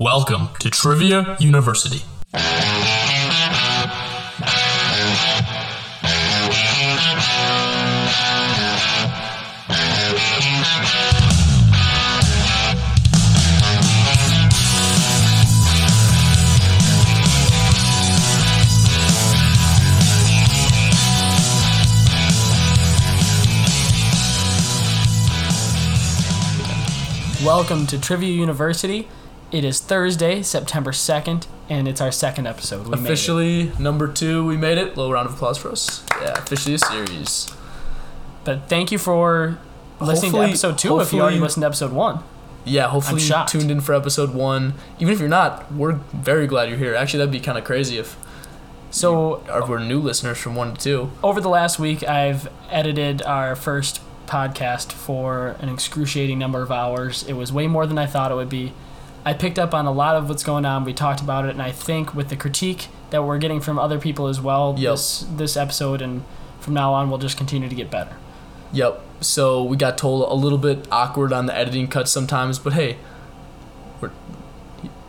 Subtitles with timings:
[0.00, 2.00] Welcome to Trivia University.
[27.44, 29.06] Welcome to Trivia University.
[29.52, 32.86] It is Thursday, September 2nd, and it's our second episode.
[32.86, 32.94] We.
[32.94, 34.96] Officially, number two, we made it.
[34.96, 36.04] Little round of applause for us.
[36.20, 37.48] Yeah, officially a series.
[38.44, 39.58] But thank you for
[40.00, 42.22] listening to episode two if you already listened to episode one.
[42.64, 44.74] Yeah, hopefully you tuned in for episode one.
[45.00, 46.94] Even if you're not, we're very glad you're here.
[46.94, 48.16] Actually, that'd be kind of crazy if
[48.90, 51.10] So, our, we're new listeners from one to two.
[51.24, 57.24] over the last week, I've edited our first podcast for an excruciating number of hours.
[57.24, 58.74] It was way more than I thought it would be.
[59.24, 60.84] I picked up on a lot of what's going on.
[60.84, 63.98] We talked about it, and I think with the critique that we're getting from other
[63.98, 64.92] people as well, Yep.
[64.92, 66.24] this this episode and
[66.60, 68.12] from now on, we'll just continue to get better.
[68.72, 69.00] Yep.
[69.20, 72.96] So we got told a little bit awkward on the editing cuts sometimes, but hey,
[74.00, 74.10] we're,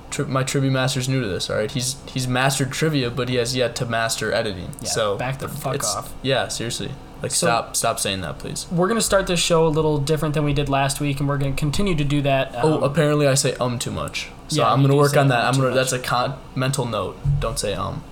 [0.10, 1.50] tri- my trivia master's new to this.
[1.50, 4.72] All right, he's he's mastered trivia, but he has yet to master editing.
[4.82, 6.14] Yeah, so back the fuck off.
[6.22, 6.92] Yeah, seriously.
[7.22, 8.66] Like So- stop stop saying that, please.
[8.72, 11.38] We're gonna start this show a little different than we did last week, and we're
[11.38, 12.56] gonna continue to do that.
[12.64, 14.30] oh, um, apparently I say um too much.
[14.48, 15.46] So Yeah, I'm gonna work on um that.
[15.46, 15.76] I'm gonna.
[15.76, 17.18] That's a con- mental note.
[17.40, 18.04] Don't say um.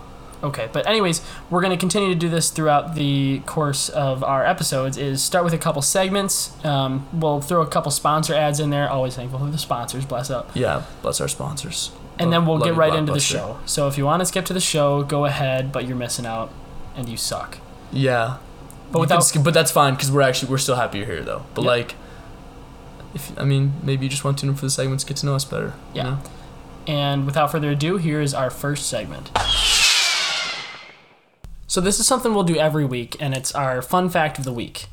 [0.41, 4.45] Okay, but anyways, we're going to continue to do this throughout the course of our
[4.45, 4.95] episodes.
[4.97, 6.51] Is start with a couple segments.
[6.63, 8.89] Um, we'll throw a couple sponsor ads in there.
[8.89, 10.05] Always thankful for the sponsors.
[10.05, 10.49] Bless up.
[10.53, 11.91] Yeah, bless our sponsors.
[12.19, 13.57] And then we'll get right into the show.
[13.65, 15.73] So if you want to skip to the show, go ahead.
[15.73, 16.51] But you're missing out,
[16.95, 17.57] and you suck.
[17.91, 18.37] Yeah,
[18.91, 21.45] But without skip, but that's fine because we're actually we're still happy you're here though.
[21.53, 21.67] But Yep.
[21.69, 21.95] like,
[23.13, 25.25] if I mean maybe you just want to tune in for the segments, get to
[25.25, 25.73] know us better.
[25.93, 26.03] you Yeah.
[26.03, 26.19] know?
[26.87, 29.29] And without further ado, here is our first segment.
[31.67, 34.51] So this is something we'll do every week, and it's our fun fact of the
[34.53, 34.87] week.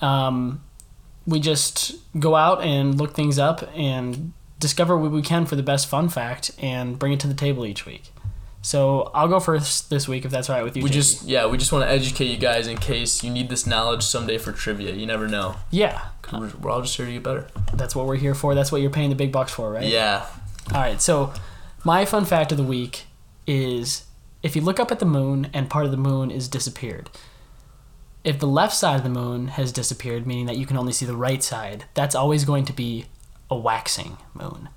[0.00, 0.60] Um,
[1.24, 5.62] we just go out and look things up and discover what we can for the
[5.62, 8.10] best fun fact and bring it to the table each week.
[8.66, 10.82] So I'll go first this week if that's all right with you.
[10.82, 10.92] We JT.
[10.92, 14.02] just yeah we just want to educate you guys in case you need this knowledge
[14.02, 14.92] someday for trivia.
[14.92, 15.54] You never know.
[15.70, 17.46] Yeah, we're, we're all just here to get better.
[17.74, 18.56] that's what we're here for.
[18.56, 19.86] That's what you're paying the big bucks for, right?
[19.86, 20.26] Yeah.
[20.74, 21.32] All right, so
[21.84, 23.04] my fun fact of the week
[23.46, 24.04] is
[24.42, 27.08] if you look up at the moon and part of the moon is disappeared,
[28.24, 31.06] if the left side of the moon has disappeared, meaning that you can only see
[31.06, 33.06] the right side, that's always going to be
[33.48, 34.70] a waxing moon.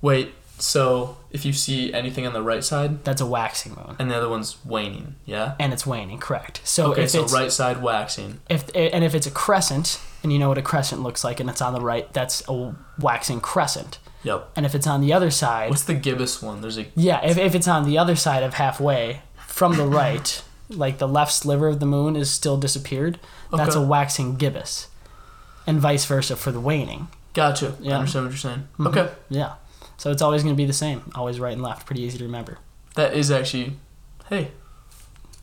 [0.00, 0.32] Wait.
[0.58, 4.16] So if you see anything on the right side That's a waxing moon, and the
[4.16, 5.56] other one's waning, yeah.
[5.58, 6.18] and it's waning.
[6.18, 6.60] Correct.
[6.64, 8.40] So okay, if so it's right side waxing.
[8.48, 11.50] if and if it's a crescent, and you know what a crescent looks like, and
[11.50, 13.98] it's on the right, that's a waxing crescent.
[14.22, 14.52] Yep.
[14.56, 16.62] And if it's on the other side, What's the gibbous one?
[16.62, 20.42] There's a Yeah, if, if it's on the other side of halfway from the right,
[20.70, 23.18] like the left sliver of the moon is still disappeared,
[23.52, 24.86] that's a waxing gibbous.
[25.66, 27.08] And vice versa for the waning.
[27.34, 27.74] gotcha.
[27.80, 27.94] Yeah.
[27.94, 28.68] I understand what you're saying.
[28.78, 28.88] Mhm.
[28.88, 29.12] Okay.
[29.28, 29.54] Yeah.
[30.04, 31.86] So it's always going to be the same, always right and left.
[31.86, 32.58] Pretty easy to remember.
[32.94, 33.72] That is actually.
[34.28, 34.50] Hey.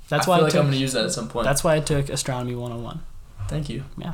[0.07, 1.45] That's I why feel I like took, I'm gonna use that at some point.
[1.45, 3.01] That's why I took astronomy 101.
[3.47, 3.85] Thank you.
[3.97, 4.13] Yeah.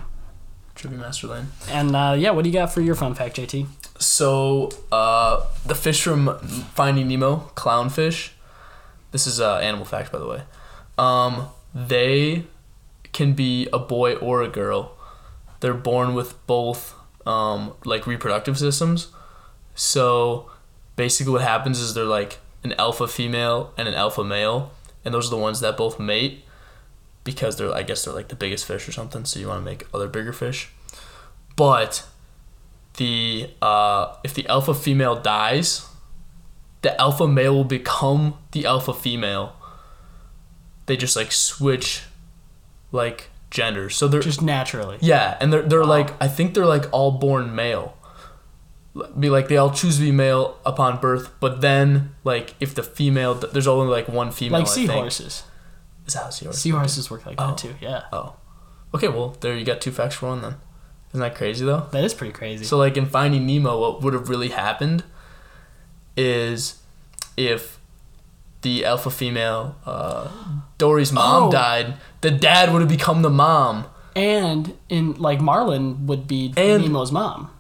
[0.74, 1.48] Trivia Master Lane.
[1.70, 3.68] And uh, yeah, what do you got for your fun fact, JT?
[4.00, 6.40] So, uh, the fish from
[6.76, 8.30] Finding Nemo, clownfish.
[9.12, 10.44] This is uh, animal fact, by the way.
[10.98, 12.46] Um, they
[13.12, 14.96] can be a boy or a girl.
[15.60, 19.10] They're born with both, um, like reproductive systems.
[19.78, 20.50] So,
[20.96, 24.72] basically, what happens is they're like an alpha female and an alpha male,
[25.06, 26.44] and those are the ones that both mate
[27.24, 29.24] because they're, I guess, they're like the biggest fish or something.
[29.24, 30.70] So you want to make other bigger fish,
[31.56, 32.06] but
[32.96, 35.86] the uh, if the alpha female dies,
[36.82, 39.56] the alpha male will become the alpha female.
[40.88, 42.04] They just like switch,
[42.92, 43.96] like genders.
[43.96, 44.98] So they're Just naturally.
[45.02, 47.97] yeah, and they're they're like I think they're like all born male.
[49.20, 52.84] Be like they all choose to be male upon birth, but then like if the
[52.84, 54.60] female there's only like one female.
[54.60, 55.44] Like seahorses.
[56.06, 56.62] Is that how seahorses?
[56.62, 57.48] Seahorses work like Oh.
[57.48, 58.04] that too, yeah.
[58.14, 58.36] Oh,
[58.94, 59.08] okay.
[59.10, 60.56] Well, there you got two facts for one then.
[61.10, 61.88] Isn't that crazy though?
[61.92, 62.64] That is pretty crazy.
[62.66, 65.04] So like in Finding Nemo, what would have really happened
[66.16, 66.82] is
[67.36, 67.80] if
[68.62, 70.30] the alpha female uh,
[70.78, 71.52] Dory's mom Oh.
[71.52, 73.86] died, the dad would have become the mom.
[74.16, 77.52] and in like Marlin would be And- Nemo's mom.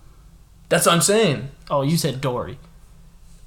[0.69, 1.49] That's what I'm saying.
[1.69, 2.59] Oh, you said Dory.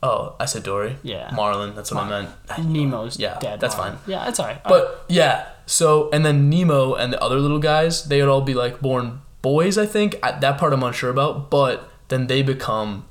[0.03, 0.97] Oh, I said Dory.
[1.03, 1.31] Yeah.
[1.35, 1.75] Marlin.
[1.75, 2.31] That's what I meant.
[2.67, 3.61] Nemo's Yeah, dad.
[3.61, 3.97] that's Marlin.
[3.99, 4.11] fine.
[4.11, 4.63] Yeah, it's alright.
[4.65, 8.55] But yeah, so and then Nemo and the other little guys, they would all be
[8.55, 9.77] like born boys.
[9.77, 13.07] I think I, that part I'm unsure about, but then they become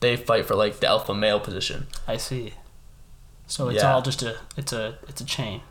[0.00, 1.86] they fight for like the alpha male position.
[2.06, 2.52] I see.
[3.46, 3.94] So it's Yeah.
[3.94, 5.62] all just a it's a it's a chain.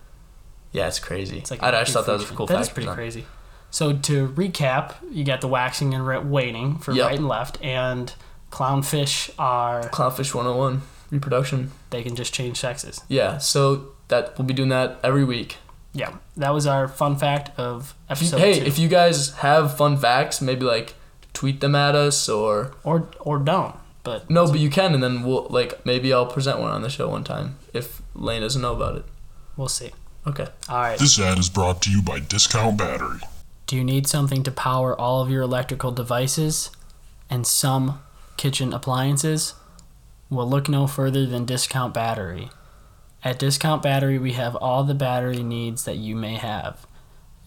[0.71, 1.37] Yeah, it's crazy.
[1.37, 2.57] It's like I, I just thought that was a cool chain.
[2.57, 2.69] fact.
[2.69, 3.25] Is pretty crazy.
[3.73, 7.05] So to recap, you got the waxing and re- waiting for Yep.
[7.07, 8.13] right and left, and
[8.51, 11.71] clownfish are Clownfish 101 reproduction.
[11.89, 13.01] they can just change sexes.
[13.07, 15.57] Yeah, so that we'll be doing that every week.
[15.91, 18.65] Yeah, that was our fun fact of episode hey, two.
[18.65, 20.93] if you guys have fun facts, maybe like
[21.33, 25.23] tweet them at us or or or don't, but no, but you can, and then
[25.23, 28.73] we'll like maybe I'll present one on the show one time if Lane doesn't know
[28.75, 29.05] about it.
[29.57, 29.91] we'll see.
[30.27, 30.47] Okay.
[30.69, 30.97] All right.
[30.99, 33.19] This ad is brought to you by Discount Battery.
[33.65, 36.69] Do you need something to power all of your electrical devices
[37.29, 38.01] and some
[38.37, 39.55] kitchen appliances?
[40.29, 42.49] Well, look no further than Discount Battery.
[43.23, 46.85] At Discount Battery, we have all the battery needs that you may have,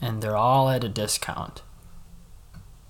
[0.01, 1.63] and they're all at a discount.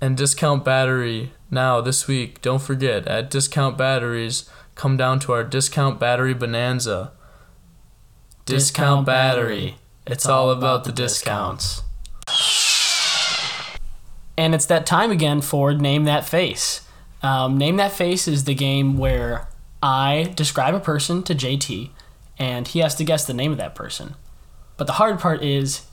[0.01, 2.43] And discount battery now this week.
[2.43, 7.13] Don't forget at discount batteries, come down to our discount battery bonanza.
[8.45, 9.79] Discount battery.
[10.07, 11.83] It's all about the discounts.
[14.39, 16.87] And it's that time again for Name That Face.
[17.23, 19.49] Um, Name That Face is the game where
[19.83, 21.91] I describe a person to JT,
[22.39, 24.15] and he has to guess the name of that person.
[24.77, 25.87] But the hard part is,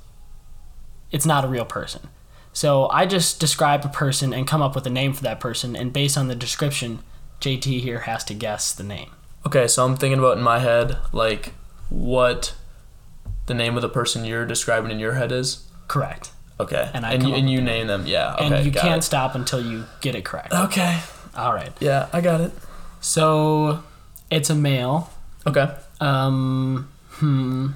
[1.12, 2.10] it's not a real person.
[2.52, 5.76] So I just describe a person and come up with a name for that person,
[5.76, 7.00] and based on the description,
[7.40, 9.12] JT here has to guess the name.
[9.46, 11.54] Okay, so I'm thinking about in my head like
[11.90, 12.56] what
[13.46, 15.68] the name of the person you're describing in your head is.
[15.88, 16.32] Correct.
[16.60, 16.90] Okay.
[16.94, 18.06] And I and you, and you name them.
[18.06, 18.36] Yeah.
[18.36, 18.46] Okay.
[18.56, 19.04] and you can't it.
[19.04, 20.54] stop until you get it correct.
[20.54, 21.00] Okay.
[21.36, 21.72] All right.
[21.80, 22.52] Yeah, I got it.
[23.02, 23.84] So
[24.30, 25.10] it's a male.
[25.48, 25.68] Okay.
[26.00, 27.70] Um, hmm.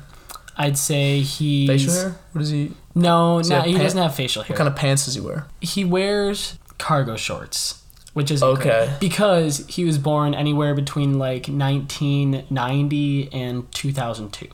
[0.58, 2.16] I'd say he's Facial hair?
[2.32, 2.72] What is he?
[2.96, 4.54] No, Does he no, he pant- doesn't have facial hair.
[4.54, 5.46] What kind of pants does he wear?
[5.62, 7.84] he wears cargo shorts,
[8.14, 8.92] which is Okay.
[9.00, 14.48] because he was born anywhere between like 1990 and 2002.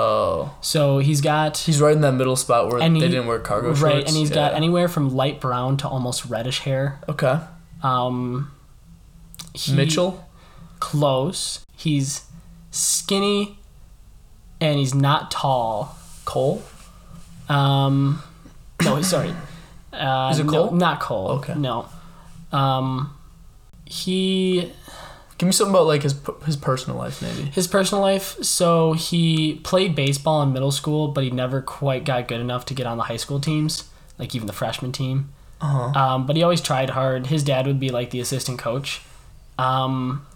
[0.00, 3.68] Oh, So he's got he's right in that middle spot where they didn't wear cargo
[3.68, 3.82] shorts.
[3.82, 7.00] right, and he's got anywhere from light brown to almost reddish hair.
[7.08, 7.38] Okay.
[7.82, 8.52] Um,
[9.54, 10.24] he- Mitchell.
[10.78, 11.64] close.
[11.76, 12.24] He's
[12.70, 13.58] skinny,
[14.60, 15.96] and he's not tall.
[16.24, 16.62] Cole.
[17.48, 18.22] Um,
[18.84, 19.34] no, sorry.
[19.92, 20.72] Uh, Is it no, Cole?
[20.72, 21.28] not Cole.
[21.38, 21.54] Okay.
[21.54, 21.86] No.
[22.52, 23.16] Um,
[23.84, 24.70] he
[25.38, 26.14] Give me something about like his
[26.44, 27.42] his personal life, maybe.
[27.50, 28.42] his personal life.
[28.42, 32.74] So he played baseball in middle school, but he never quite got good enough to
[32.74, 33.88] get on the high school teams,
[34.18, 35.32] like even the freshman team.
[35.60, 36.00] Uh huh.
[36.00, 37.28] Um, but he always tried hard.
[37.28, 39.00] His dad would be like the assistant coach.
[39.58, 40.26] Um,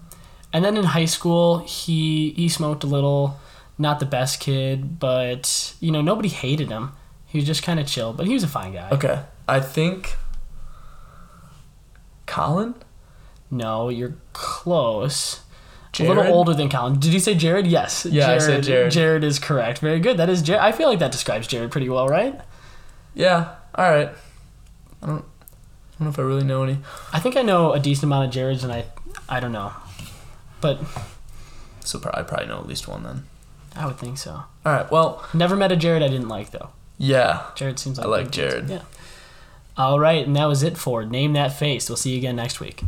[0.53, 3.39] and then in high school, he he smoked a little.
[3.79, 6.93] Not the best kid, but you know nobody hated him.
[7.27, 8.91] He was just kind of chill, but he was a fine guy.
[8.91, 9.21] Okay.
[9.49, 10.15] I think.
[12.27, 12.75] Colin.
[13.53, 15.41] No, you're close.
[16.01, 16.99] A little older than Colin.
[16.99, 17.67] Did you say Jared?
[17.67, 18.07] Yes.
[18.07, 18.93] Yeah, I said Jared.
[18.93, 19.81] Jared is correct.
[19.81, 20.17] Very good.
[20.17, 20.63] That is Jared.
[20.63, 22.41] I feel like that describes Jared pretty well, right?
[23.15, 23.57] Yeah.
[23.75, 24.09] All right.
[25.03, 25.19] I don't.
[25.19, 26.79] I don't know if I really know any.
[27.13, 28.87] I think I know a decent amount of Jareds, and I,
[29.29, 29.73] I don't know,
[30.63, 30.81] but
[31.85, 33.25] So I probably know at least one then.
[33.77, 34.33] I would think so.
[34.33, 34.91] All right.
[34.91, 35.27] Well.
[35.35, 36.71] Never met a Jared I didn't like though.
[36.97, 37.45] Yeah.
[37.55, 38.33] Jared seems like I like dude.
[38.33, 38.71] Jared.
[38.71, 38.83] Yeah.
[39.77, 41.89] All right, and that was it for Name That Face.
[41.89, 42.83] We'll see you again next week.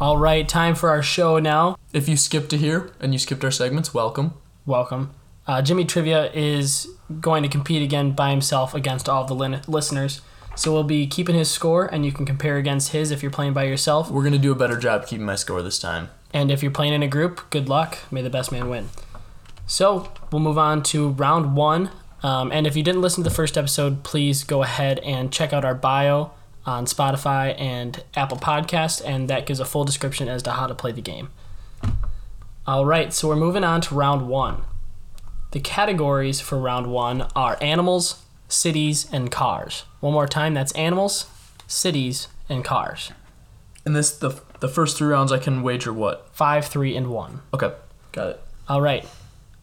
[0.00, 1.76] All right, time for our show now.
[1.92, 4.32] If you skipped to here and you skipped our segments, welcome.
[4.64, 5.10] Welcome.
[5.46, 6.88] Uh, Jimmy Trivia is
[7.20, 10.22] going to compete again by himself against all the lin- listeners.
[10.56, 13.52] So we'll be keeping his score, and you can compare against his if you're playing
[13.52, 14.10] by yourself.
[14.10, 16.08] We're gonna do a better job keeping my score this time.
[16.32, 17.98] And if you're playing in a group, good luck.
[18.10, 18.88] May the best man win.
[19.66, 21.90] So we'll move on to round one.
[22.22, 25.52] Um, and if you didn't listen to the first episode, please go ahead and check
[25.52, 26.30] out our bio
[26.66, 30.74] on Spotify and Apple Podcast, and that gives a full description as to how to
[30.74, 31.30] play the game.
[32.66, 34.62] All right, so we're moving on to round one.
[35.52, 39.84] The categories for round one are animals, cities, and cars.
[40.00, 41.26] One more time, that's animals,
[41.66, 43.12] cities, and cars.
[43.84, 46.28] And this the the first three rounds I can wager what?
[46.32, 47.40] Five, three, and one.
[47.52, 47.72] Okay,
[48.12, 48.40] got it.
[48.68, 49.04] All right.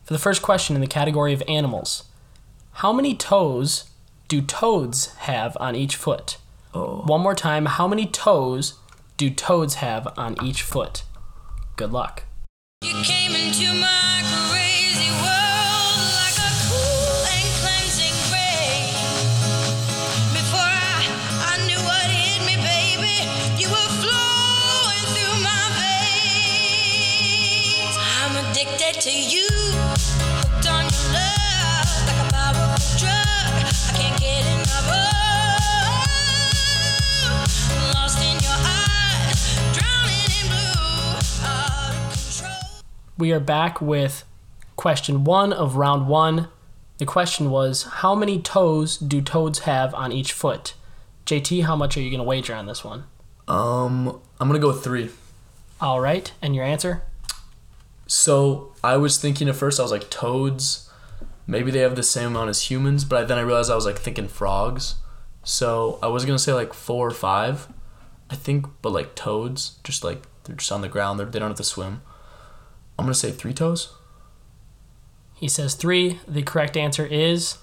[0.04, 2.06] For the first question in the category of animals,
[2.74, 3.92] how many toes
[4.27, 6.38] do toads have on each foot?
[6.74, 7.03] Oh.
[7.05, 8.75] One more time, how many toes
[9.17, 11.03] do toads have on each foot?
[11.75, 12.24] Good luck.
[43.17, 44.24] We are back with
[44.75, 46.50] question one of round one.
[47.00, 50.75] The question was How many toes do toads have on each foot?
[51.25, 53.05] JT, how much are you going to wager on this one?
[53.47, 55.09] Um, I'm gonna go with three.
[55.81, 57.01] All right, and your answer?
[58.05, 60.89] So I was thinking at first, I was like toads.
[61.47, 63.97] Maybe they have the same amount as humans, but then I realized I was like
[63.97, 64.95] thinking frogs.
[65.43, 67.67] So I was gonna say like four or five,
[68.29, 71.19] I think, but like toads, just like they're just on the ground.
[71.19, 72.01] They're, they don't have to swim.
[72.98, 73.94] I'm gonna say three toes.
[75.36, 76.20] He says three.
[76.27, 77.58] The correct answer is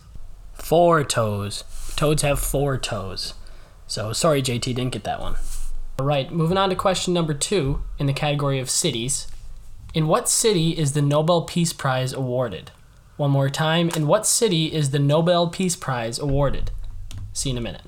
[0.53, 1.64] four toes.
[1.97, 3.35] Toads have four toes.
[3.87, 5.37] So sorry, JT, didn't get that one.
[5.99, 9.29] All right, moving on to question number two in the category of cities.
[9.93, 12.73] In what city is the Nobel Peace Prize awarded?
[13.17, 13.91] One more time.
[13.91, 16.73] In what city is the Nobel Peace Prize awarded?
[17.33, 17.83] See you in a minute.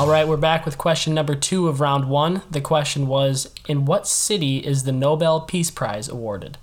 [0.00, 2.40] All right, we're back with question number two of round one.
[2.50, 6.56] The question was In what city is the Nobel Peace Prize awarded?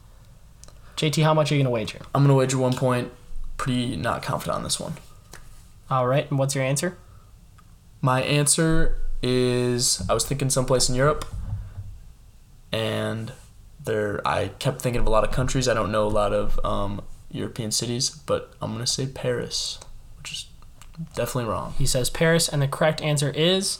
[0.96, 2.00] JT, how much are you going to wager?
[2.16, 3.12] I'm gonna wager one point.
[3.58, 4.94] Pretty not confident on this one.
[5.88, 6.98] All right, and what's your answer?
[8.02, 11.24] My answer is I was thinking someplace in Europe,
[12.72, 13.34] and
[13.86, 15.68] there I kept thinking of a lot of countries.
[15.68, 19.78] I don't know a lot of um, European cities, but I'm gonna say Paris,
[21.16, 21.74] definitely wrong.
[21.78, 23.80] He says Paris, and the correct answer is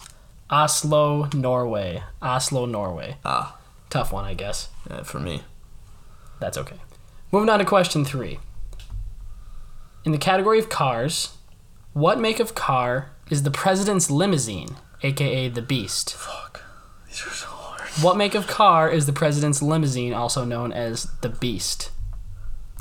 [0.50, 2.04] Oslo, Norway.
[2.22, 3.18] Oslo, Norway.
[3.26, 3.58] Ah,
[3.90, 4.70] Tough one, I guess.
[4.90, 5.44] yeah, for me.
[6.40, 6.78] That's okay.
[7.32, 8.40] Moving on to question three.
[10.06, 11.36] In the category of cars,
[11.94, 16.14] what make of car is the president's limousine, aka the Beast?
[16.16, 16.64] Fuck,
[17.08, 17.82] these are so hard.
[18.04, 21.92] What make of car is the president's limousine, also known as the Beast?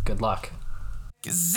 [0.04, 0.50] Good luck.
[1.24, 1.56] Cause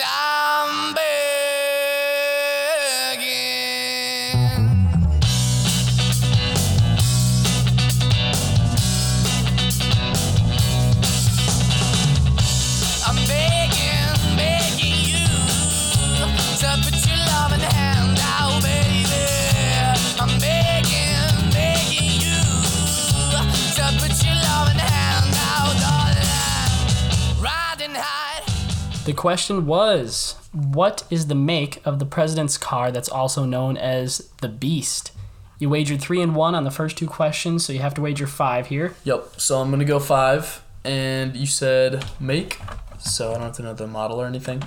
[29.10, 34.30] The question was What is the make of the president's car that's also known as
[34.40, 35.14] the Beast?
[35.58, 38.28] You wagered three and one on the first two questions, so you have to wager
[38.28, 38.94] five here.
[39.06, 39.40] Yep.
[39.42, 42.60] So I'm gonna go five, and you said make,
[43.00, 44.62] so I don't have to know the model or anything.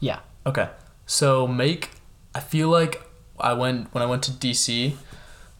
[0.00, 0.20] Yeah.
[0.46, 0.70] Okay.
[1.04, 1.90] So make,
[2.34, 3.02] I feel like
[3.38, 4.94] I went when I went to DC,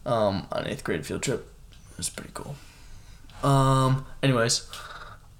[0.03, 1.47] um, on an eighth grade field trip.
[1.91, 2.55] It was pretty cool.
[3.47, 4.07] Um.
[4.23, 4.67] Anyways,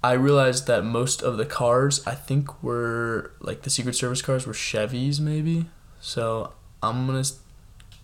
[0.04, 4.46] I realized that most of the cars I think were like the Secret Service cars
[4.46, 5.64] were Chevys maybe.
[5.98, 7.24] So I'm gonna,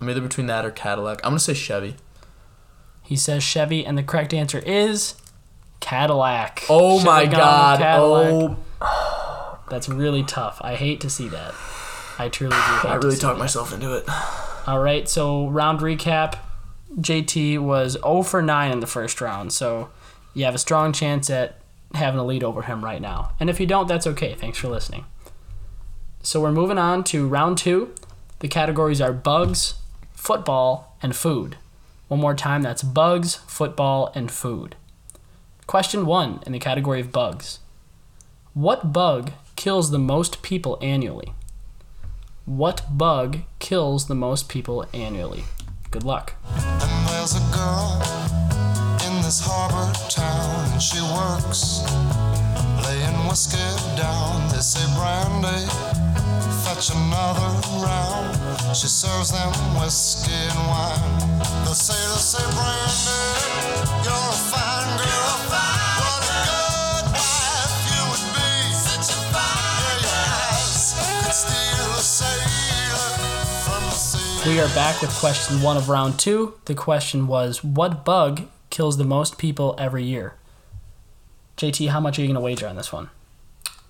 [0.00, 1.20] I'm either between that or Cadillac.
[1.22, 1.96] I'm gonna say Chevy.
[3.02, 5.14] He says Chevy, and the correct answer is
[5.80, 6.64] Cadillac.
[6.70, 7.82] Oh Should've my God!
[7.82, 8.56] Oh,
[9.68, 10.58] That's really tough.
[10.62, 11.52] I hate to see that.
[12.18, 12.56] I truly do.
[12.56, 14.08] Hate I really talked myself into it.
[14.66, 16.38] All right, so round recap.
[16.96, 19.90] JT was 0 for 9 in the first round, so
[20.32, 21.59] you have a strong chance at
[21.94, 23.32] having a lead over him right now.
[23.40, 24.34] And if you don't, that's okay.
[24.34, 25.04] Thanks for listening.
[26.22, 27.94] So we're moving on to round two.
[28.40, 29.74] The categories are bugs,
[30.12, 31.56] football, and food.
[32.08, 34.76] One more time, that's bugs, football, and food.
[35.66, 37.60] Question one in the category of bugs
[38.54, 41.32] What bug kills the most people annually?
[42.44, 45.44] What bug kills the most people annually?
[45.90, 46.34] Good luck.
[49.30, 51.86] This harbor town, and she works
[52.82, 53.62] laying whiskey
[53.94, 54.42] down.
[54.50, 55.70] They say brandy,
[56.66, 58.34] fetch another round.
[58.74, 61.14] She serves them whiskey and wine.
[61.62, 63.22] They say, they say, brandy,
[64.02, 65.34] you're a fine girl.
[66.02, 68.50] What a good wife you would be.
[68.82, 70.90] Such a fine yeah, your eyes
[71.22, 73.10] could steal a sailor
[73.62, 74.50] from the sea.
[74.50, 76.54] We are back with question one of round two.
[76.64, 80.34] The question was What bug kills the most people every year?
[81.56, 83.10] JT, how much are you going to wager on this one?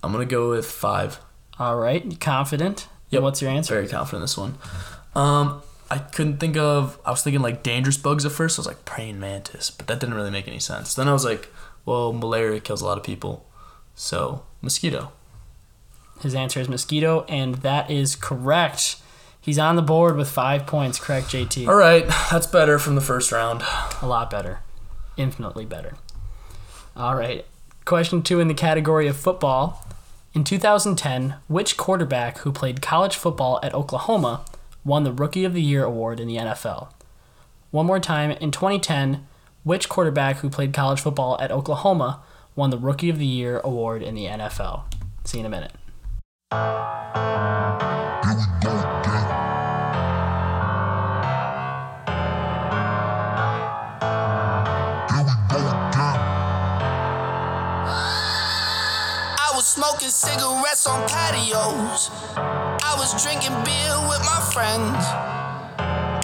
[0.03, 1.21] I'm gonna go with five.
[1.59, 2.89] All right, you confident?
[3.11, 3.23] Yep.
[3.23, 3.75] What's your answer?
[3.75, 4.57] Very confident in this one.
[5.15, 6.99] Um, I couldn't think of.
[7.05, 8.59] I was thinking like dangerous bugs at first.
[8.59, 10.95] I was like praying mantis, but that didn't really make any sense.
[10.95, 11.49] Then I was like,
[11.85, 13.47] well, malaria kills a lot of people,
[13.95, 15.13] So mosquito.
[16.23, 18.97] His answer is mosquito, and that is correct.
[19.41, 20.99] He's on the board with five points.
[20.99, 21.67] Correct, JT.
[21.67, 23.63] All right, that's better from the first round.
[24.03, 24.61] A lot better.
[25.21, 25.97] Infinitely better.
[26.97, 27.45] All right.
[27.85, 29.85] Question two in the category of football.
[30.33, 34.47] In 2010, which quarterback who played college football at Oklahoma
[34.83, 36.89] won the Rookie of the Year award in the NFL?
[37.71, 38.31] One more time.
[38.31, 39.27] In 2010,
[39.63, 42.23] which quarterback who played college football at Oklahoma
[42.57, 44.85] won the Rookie of the Year award in the NFL?
[45.25, 45.73] See you in a minute.
[59.81, 62.11] Smoking cigarettes on patios.
[62.37, 65.01] I was drinking beer with my friends.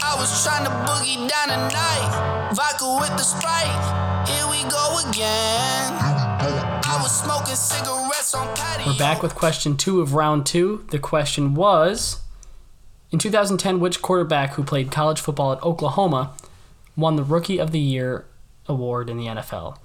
[0.04, 2.52] I was trying to boogie down the night.
[2.52, 4.28] Vodka with the sprite.
[4.28, 5.94] Here we go again.
[6.84, 8.88] I was smoking cigarettes on patios.
[8.88, 10.84] We're back with question two of round two.
[10.90, 12.20] The question was
[13.10, 16.34] In 2010, which quarterback who played college football at Oklahoma
[16.94, 18.26] won the Rookie of the Year
[18.68, 19.78] award in the NFL?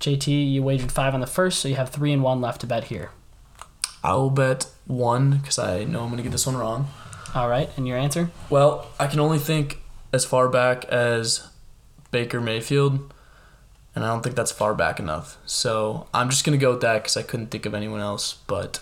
[0.00, 2.66] JT, you wagered five on the first, so you have three and one left to
[2.66, 3.10] bet here.
[4.04, 6.88] I will bet one because I know I'm gonna get this one wrong.
[7.34, 8.30] All right, and your answer?
[8.50, 9.80] Well, I can only think
[10.12, 11.48] as far back as
[12.10, 13.12] Baker Mayfield,
[13.94, 15.38] and I don't think that's far back enough.
[15.44, 18.34] So I'm just gonna go with that because I couldn't think of anyone else.
[18.46, 18.80] But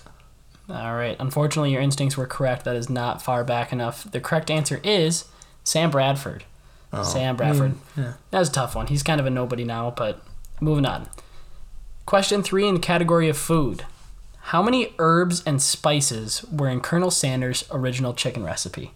[0.69, 2.65] All right, unfortunately, your instincts were correct.
[2.65, 4.11] That is not far back enough.
[4.11, 5.25] The correct answer is
[5.63, 6.45] Sam Bradford.
[6.93, 7.03] Oh.
[7.03, 7.73] Sam Bradford.
[7.95, 8.13] Hmm, yeah.
[8.31, 8.87] That was a tough one.
[8.89, 10.23] He's kind of a nobody now, but
[10.61, 11.09] moving on.
[12.07, 13.85] Question three in the category of food.
[14.49, 18.93] How many herbs and spices were in Colonel Sanders' original chicken recipe?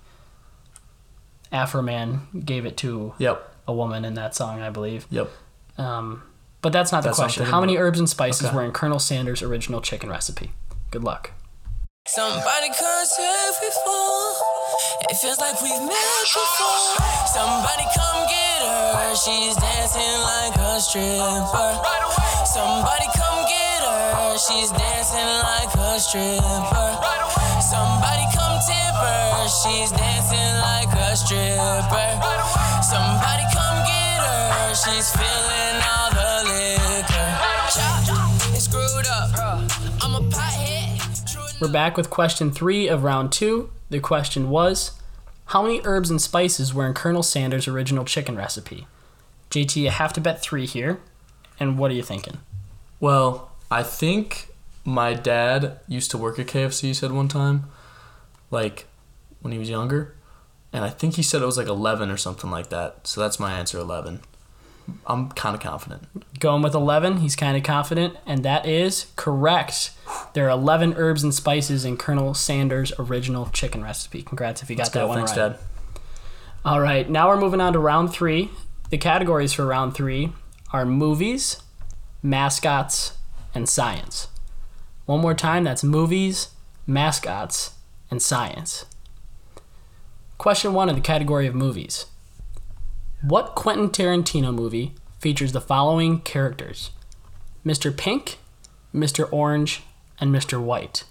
[1.53, 5.07] Afroman gave it to yep, a woman in that song, I believe.
[5.11, 5.31] yep.
[5.79, 6.23] Um,
[6.61, 7.47] but that's not the That's what question.
[7.47, 7.85] How many about.
[7.85, 8.57] herbs and spices Okay.
[8.57, 10.51] were in Colonel Sanders' original chicken recipe?
[10.91, 11.31] Good luck.
[12.07, 14.33] Somebody come save me for.
[15.09, 16.99] It feels like we've met before.
[17.29, 19.15] Somebody come get her.
[19.15, 21.71] She's dancing like a stripper.
[22.47, 24.39] Somebody come get her.
[24.39, 26.89] She's dancing like a stripper.
[27.63, 29.49] Somebody come tip her.
[29.49, 32.11] She's dancing like a stripper.
[32.83, 34.75] Somebody come get her.
[34.75, 37.29] She's feeling all the liquor.
[38.55, 39.31] It's screwed up.
[40.03, 41.61] I'm a pothead.
[41.61, 43.71] We're back with question three of round two.
[43.91, 44.93] The question was
[45.49, 48.87] How many herbs and spices were in Colonel Sanders' original chicken recipe?
[49.51, 51.01] JT, you have to bet three here.
[51.59, 52.39] And what are you thinking?
[53.01, 54.49] Well, I think
[54.85, 56.83] my dad used to work at KFC.
[56.83, 57.65] He said one time,
[58.51, 58.87] like
[59.41, 60.15] when he was younger,
[60.71, 63.07] and I think he said it was like eleven or something like that.
[63.07, 64.21] So that's my answer, eleven.
[65.07, 66.05] I'm kind of confident.
[66.41, 69.91] Going with 11, he's kind of confident, and that is correct.
[70.35, 74.23] There are 11 herbs and spices in Colonel Sanders' original chicken recipe.
[74.23, 75.09] Congrats if you got Let's that go.
[75.09, 75.53] one Thanks, right.
[75.53, 75.59] Dad.
[76.65, 78.51] All right, now we're moving on to round three.
[78.91, 80.33] The categories for round three
[80.73, 81.63] are movies,
[82.23, 83.17] mascots,
[83.55, 84.29] and science.
[85.07, 86.49] One more time that's movies,
[86.87, 87.73] mascots,
[88.11, 88.85] and science.
[90.37, 92.07] Question one in the category of movies
[93.23, 96.91] What Quentin Tarantino movie features the following characters
[97.65, 97.95] Mr.
[97.95, 98.39] Pink,
[98.95, 99.31] Mr.
[99.33, 99.83] Orange,
[100.21, 100.61] and Mr.
[100.61, 101.05] White?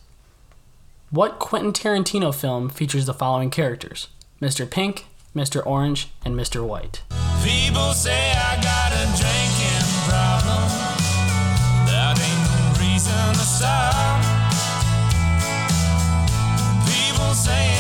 [1.10, 4.08] What Quentin Tarantino film features the following characters?
[4.41, 4.70] Mr.
[4.70, 5.65] Pink, Mr.
[5.65, 6.65] Orange, and Mr.
[6.65, 7.02] White.
[7.43, 10.67] People say I got a drinking problem.
[11.88, 13.96] That ain't no reason to stop.
[16.86, 17.77] People saying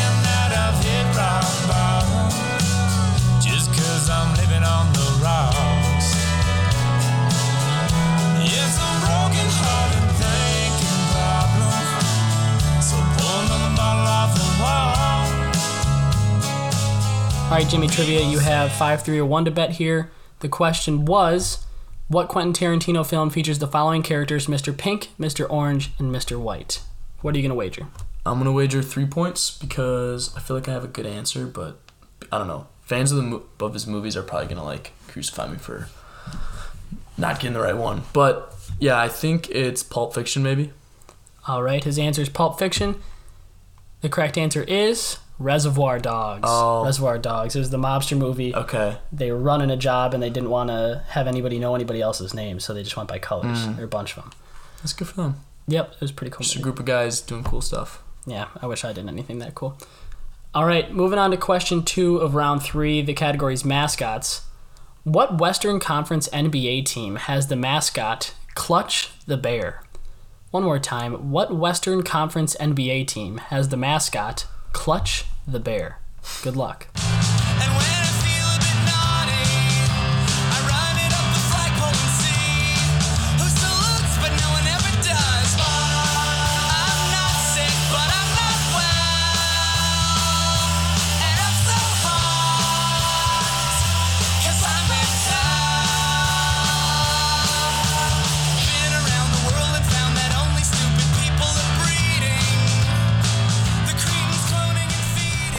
[17.47, 20.11] All right, Jimmy Trivia, you have 5 3 or 1 to bet here.
[20.41, 21.65] The question was
[22.09, 24.77] What Quentin Tarantino film features the following characters Mr.
[24.77, 25.49] Pink, Mr.
[25.49, 26.37] Orange, and Mr.
[26.37, 26.81] White?
[27.21, 27.87] What are you going to wager?
[28.25, 31.79] I'm gonna wager three points because I feel like I have a good answer, but
[32.29, 32.67] I don't know.
[32.81, 35.87] Fans of the mo- of his movies are probably gonna like crucify me for
[37.17, 38.03] not getting the right one.
[38.11, 40.73] But yeah, I think it's Pulp Fiction, maybe.
[41.47, 42.95] All right, his answer is Pulp Fiction.
[44.01, 46.43] The correct answer is Reservoir Dogs.
[46.43, 46.83] Oh.
[46.85, 47.55] Reservoir Dogs.
[47.55, 48.55] It was the mobster movie.
[48.55, 48.97] Okay.
[49.11, 52.33] They were running a job and they didn't want to have anybody know anybody else's
[52.33, 53.59] name, so they just went by colors.
[53.59, 53.75] Mm.
[53.75, 54.31] There were a bunch of them.
[54.79, 55.41] That's good for them.
[55.67, 56.43] Yep, it was pretty cool.
[56.43, 58.01] Just a group of guys doing cool stuff.
[58.25, 59.77] Yeah, I wish I did anything that cool.
[60.53, 63.01] All right, moving on to question two of round three.
[63.01, 64.41] The category's mascots.
[65.03, 69.83] What Western Conference NBA team has the mascot Clutch the Bear?
[70.51, 71.31] One more time.
[71.31, 74.47] What Western Conference NBA team has the mascot
[74.77, 75.97] Clutch the Bear?
[76.43, 76.85] Good luck.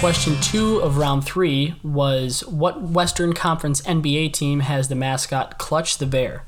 [0.00, 5.98] Question two of round three was what Western Conference NBA team has the mascot Clutch
[5.98, 6.44] the Bear?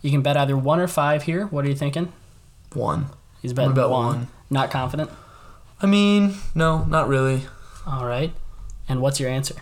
[0.00, 1.44] You can bet either one or five here.
[1.48, 2.14] What are you thinking?
[2.72, 3.10] One.
[3.42, 4.06] He's betting about one.
[4.06, 4.28] one?
[4.48, 5.10] Not confident.
[5.82, 7.42] I mean, no, not really.
[7.86, 8.32] All right.
[8.88, 9.56] And what's your answer?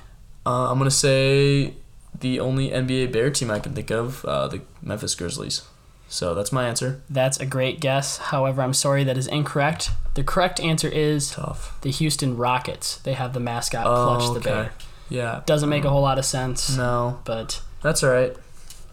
[0.47, 1.75] Uh, I'm gonna say
[2.21, 5.63] the only NBA Bear team I can think of, uh, the Memphis Grizzlies.
[6.09, 7.03] So that's my answer.
[7.11, 8.19] That's a great guess.
[8.19, 9.91] However, I'm sorry that is incorrect.
[10.15, 11.81] The correct answer is Tough.
[11.81, 12.99] the Houston Rockets.
[12.99, 14.51] They have the mascot oh, Clutch Oh, the okay.
[14.51, 14.73] Bear.
[15.09, 15.43] Yeah.
[15.47, 15.91] Doesn't make a mm.
[15.91, 18.35] whole lot of sense, No, but that's all right.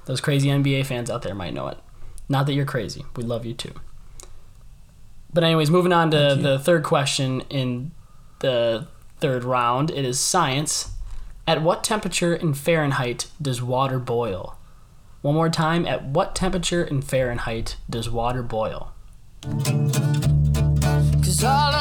[0.05, 1.77] those crazy NBA fans out there might know it.
[2.27, 3.05] Not that you're crazy.
[3.15, 3.73] We love you too.
[5.33, 7.91] But anyways, moving on to the third question in
[8.39, 8.87] the
[9.19, 9.91] third round.
[9.91, 10.91] It is science.
[11.47, 14.57] At what temperature in Fahrenheit does water boil?
[15.21, 15.85] One more time.
[15.85, 18.93] At what temperature in Fahrenheit does water boil?
[21.41, 21.78] All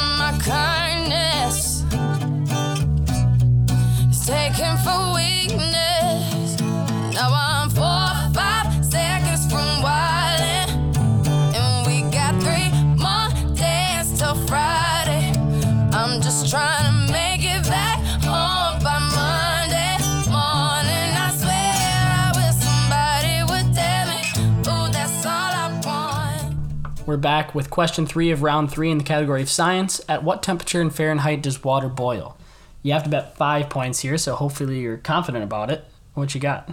[27.09, 29.99] We're back with question three of round three in the category of science.
[30.11, 32.37] At what temperature in Fahrenheit does water boil?
[32.83, 35.87] You have to bet five points here, so hopefully you're confident about it.
[36.13, 36.71] What you got?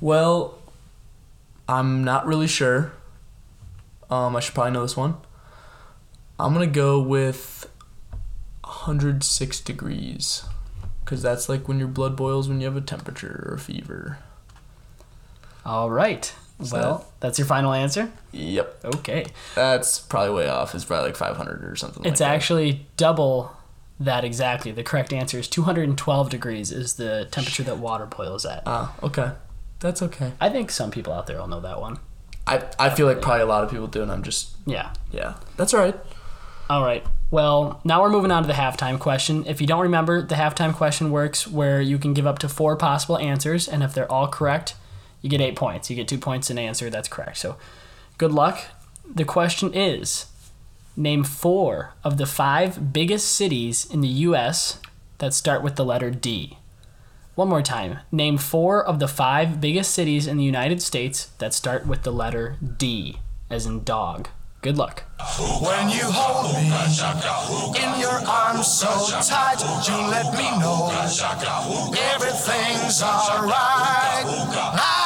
[0.00, 0.56] Well,
[1.68, 2.92] I'm not really sure.
[4.08, 5.18] Um, I should probably know this one.
[6.40, 7.70] I'm gonna go with
[8.64, 10.44] 106 degrees,
[11.04, 14.20] cause that's like when your blood boils when you have a temperature or a fever.
[15.66, 16.32] All right.
[16.72, 18.10] Well, that's your final answer?
[18.32, 19.26] Yep, Okay.
[19.54, 20.74] that's probably way off.
[20.74, 22.04] It's probably like 500 or something.
[22.04, 22.34] It's like that.
[22.34, 23.52] actually double
[24.00, 24.72] that exactly.
[24.72, 28.62] The correct answer is 212 degrees is the temperature that water boils at.
[28.66, 29.32] Ah, okay,
[29.80, 30.32] that's okay.
[30.40, 31.98] I think some people out there will know that one.
[32.46, 34.90] I I feel like probably a lot of people do, and I'm just Yeah.
[35.12, 35.96] yeah, that's all right.
[36.70, 37.04] All right.
[37.30, 39.44] Well, now we're moving on to the halftime question.
[39.46, 42.74] If you don't remember, the halftime question works where you can give up to four
[42.76, 44.74] possible answers, and if they're all correct,
[45.20, 45.90] you get eight points.
[45.90, 47.38] You get two points in answer that's correct.
[47.38, 47.56] So,
[48.18, 48.60] good luck.
[49.14, 50.26] The question is
[50.98, 54.80] Name four of the five biggest cities in the U.S.
[55.18, 56.58] that start with the letter D.
[57.36, 58.00] One more time.
[58.10, 62.10] Name four of the five biggest cities in the United States that start with the
[62.10, 64.28] letter D, as in dog.
[64.60, 65.04] Good luck.
[65.38, 66.66] When you hold me
[67.78, 68.88] in your arms so
[69.22, 70.90] tight, you let me know
[72.12, 74.97] everything's alright.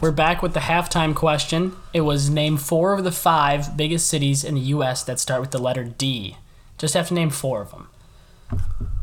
[0.00, 1.74] We're back with the halftime question.
[1.94, 5.02] It was name four of the five biggest cities in the U.S.
[5.04, 6.36] that start with the letter D.
[6.76, 7.88] Just have to name four of them.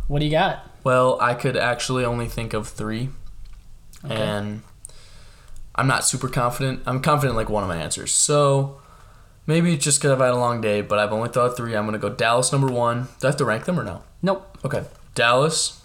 [0.07, 0.69] What do you got?
[0.83, 3.09] Well, I could actually only think of three,
[4.03, 4.61] and
[5.73, 6.83] I'm not super confident.
[6.85, 8.11] I'm confident in like one of my answers.
[8.11, 8.79] So
[9.47, 11.75] maybe it's just because I've had a long day, but I've only thought of three.
[11.75, 13.07] I'm gonna go Dallas number one.
[13.19, 14.03] Do I have to rank them or no?
[14.21, 14.59] Nope.
[14.63, 14.83] Okay,
[15.15, 15.81] Dallas,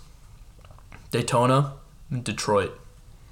[1.10, 1.72] Daytona,
[2.10, 2.78] and Detroit.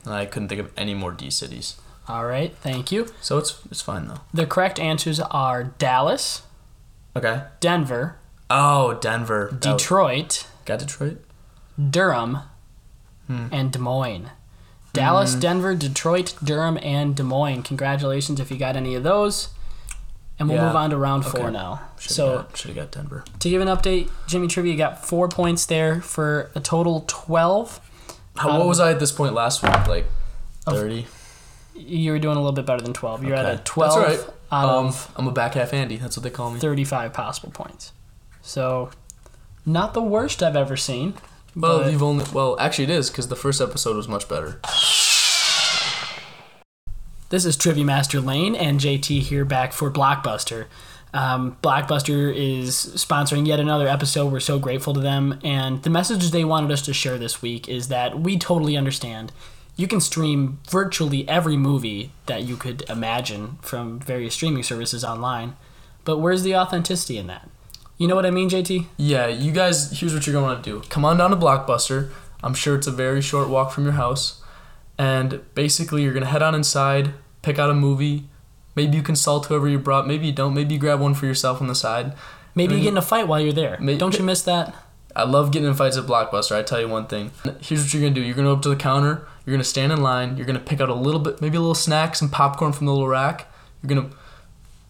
[0.07, 1.77] And I couldn't think of any more D cities.
[2.09, 2.55] All right.
[2.63, 3.09] Thank you.
[3.21, 4.21] So it's it's fine though.
[4.33, 6.43] The correct answers are Dallas,
[7.17, 7.43] Okay.
[7.61, 8.17] Denver,
[8.49, 9.49] Oh, Denver.
[9.53, 11.19] That- Detroit, Got Detroit.
[11.91, 12.39] Durham,
[13.27, 13.47] Hmm.
[13.51, 14.31] and Des Moines.
[14.93, 17.63] Dallas, Denver, Detroit, Durham, and Des Moines.
[17.65, 19.49] Congratulations if you got any of those.
[20.39, 20.67] And we'll Yeah.
[20.67, 21.51] move on to round four Okay.
[21.51, 21.81] now.
[21.99, 23.25] Should so should have got Denver.
[23.41, 27.81] to give an update, Jimmy Trivia got four points there for a total 12.
[28.37, 29.87] How, Um, what was I at this point last week?
[29.89, 30.07] Like
[30.65, 31.07] thirty.
[31.75, 33.23] You were doing a little bit better than 12.
[33.25, 34.35] You're at a 12 That's right.
[34.51, 35.97] Um, I'm a back half Andy.
[35.99, 36.59] That's what they call me.
[36.59, 37.93] 35 possible points.
[38.41, 38.89] So,
[39.67, 41.15] not the worst I've ever seen.
[41.55, 44.59] Well, but- you've only well, actually, it is because the first episode was much better.
[47.29, 50.67] This is Trivia Master Lane and JT here back for Blockbuster.
[51.15, 54.33] Um, Blockbuster is sponsoring yet another episode.
[54.33, 55.39] We're so grateful to them.
[55.43, 59.33] And the message they wanted us to share this week is that we totally understand.
[59.77, 65.57] You can stream virtually every movie that you could imagine from various streaming services online.
[66.05, 67.49] But where's the authenticity in that?
[67.99, 68.87] You know what I mean, JT?
[68.97, 70.83] Yeah, you guys, here's what you're going to do.
[70.89, 72.11] Come on down to Blockbuster.
[72.43, 74.43] I'm sure it's a very short walk from your house.
[74.99, 78.29] And basically, you're going to head on inside, pick out a movie.
[78.77, 80.07] Maybe you consult whoever you brought.
[80.07, 80.55] Maybe you don't.
[80.55, 82.13] Maybe you grab one for yourself on the side.
[82.55, 83.77] Maybe you get in a fight while you're there.
[83.81, 84.75] May- Don't you miss that?
[85.15, 86.55] I love getting in fights at Blockbuster.
[86.55, 87.31] I tell you one thing.
[87.63, 88.21] Here's what you're gonna do.
[88.21, 89.27] You're gonna go up to the counter.
[89.47, 90.37] You're gonna stand in line.
[90.37, 92.93] You're gonna pick out a little bit, maybe a little snack, some popcorn from the
[92.93, 93.51] little rack.
[93.83, 94.11] You're gonna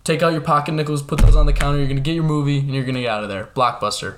[0.02, 1.78] take out your pocket nickels, put those on the counter.
[1.78, 3.50] You're gonna get your movie, and you're gonna get out of there.
[3.54, 4.16] Blockbuster.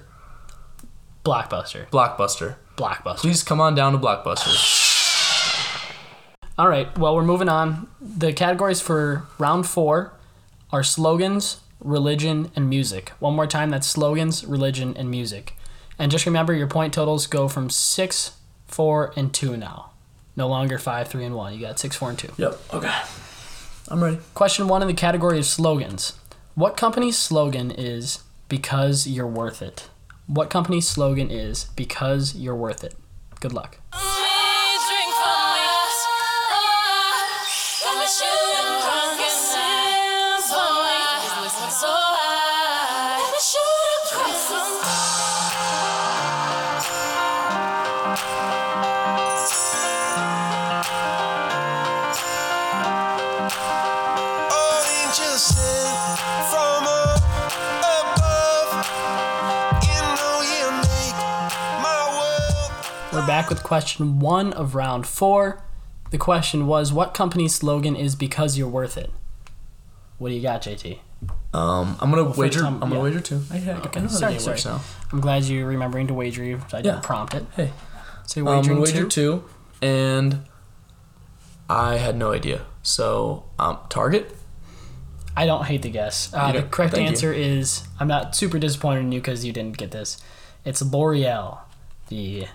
[1.24, 1.88] Blockbuster.
[1.90, 2.56] Blockbuster.
[2.76, 3.16] Blockbuster.
[3.18, 4.48] Please come on down to Blockbuster.
[6.58, 7.86] All right, well, we're moving on.
[8.00, 10.12] The categories for round four
[10.72, 13.10] are slogans, religion, and music.
[13.20, 15.54] One more time that's slogans, religion, and music.
[16.00, 18.32] And just remember your point totals go from six,
[18.66, 19.92] four, and two now.
[20.34, 21.54] No longer five, three, and one.
[21.54, 22.32] You got six, four, and two.
[22.36, 22.58] Yep.
[22.74, 22.94] Okay.
[23.86, 24.18] I'm ready.
[24.34, 26.14] Question one in the category of slogans.
[26.56, 29.88] What company's slogan is because you're worth it?
[30.26, 32.96] What company's slogan is because you're worth it?
[33.38, 33.78] Good luck.
[63.10, 65.62] We're back with question one of round four.
[66.10, 69.10] The question was, what company's slogan is because you're worth it?
[70.18, 70.98] What do you got, JT?
[71.54, 72.60] Um, I'm gonna for wager.
[72.60, 73.42] Tom- I'm gonna wager too.
[73.50, 73.58] I, I,
[73.92, 74.76] I know Sorry, game works sorry.
[74.76, 74.82] now.
[75.10, 76.44] I'm glad you're remembering to wager.
[76.44, 76.58] you.
[76.72, 77.00] I didn't Yeah.
[77.02, 77.46] prompt it.
[77.56, 77.72] Hey.
[78.28, 79.08] So you're Um, I'm wagering gonna wager two?
[79.40, 79.44] two,
[79.80, 80.40] and
[81.70, 82.66] I had no idea.
[82.82, 84.36] So, um, Target.
[85.34, 86.30] I don't hate the guess.
[86.34, 87.08] Uh, the correct thank you.
[87.08, 90.18] answer is I'm not super disappointed in you because you didn't get this.
[90.66, 91.58] It's L'Oreal,
[92.08, 92.48] the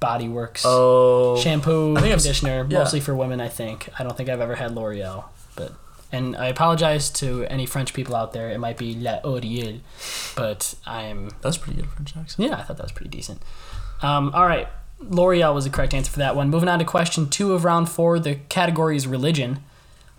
[0.00, 2.78] body works Oh, shampoo conditioner, yeah.
[2.78, 3.38] mostly for women.
[3.40, 3.90] I think.
[3.98, 5.24] I don't think I've ever had L'Oreal,
[5.56, 5.72] but
[6.10, 8.48] and I apologize to any French people out there.
[8.50, 9.80] It might be La L'Oreal,
[10.36, 12.48] but I'm that's pretty good French accent.
[12.48, 13.42] yeah, I thought that was pretty decent.
[14.00, 16.50] Um, all right, L'Oreal was the correct answer for that one.
[16.50, 18.18] Moving on to question two of round four.
[18.18, 19.62] The category is religion.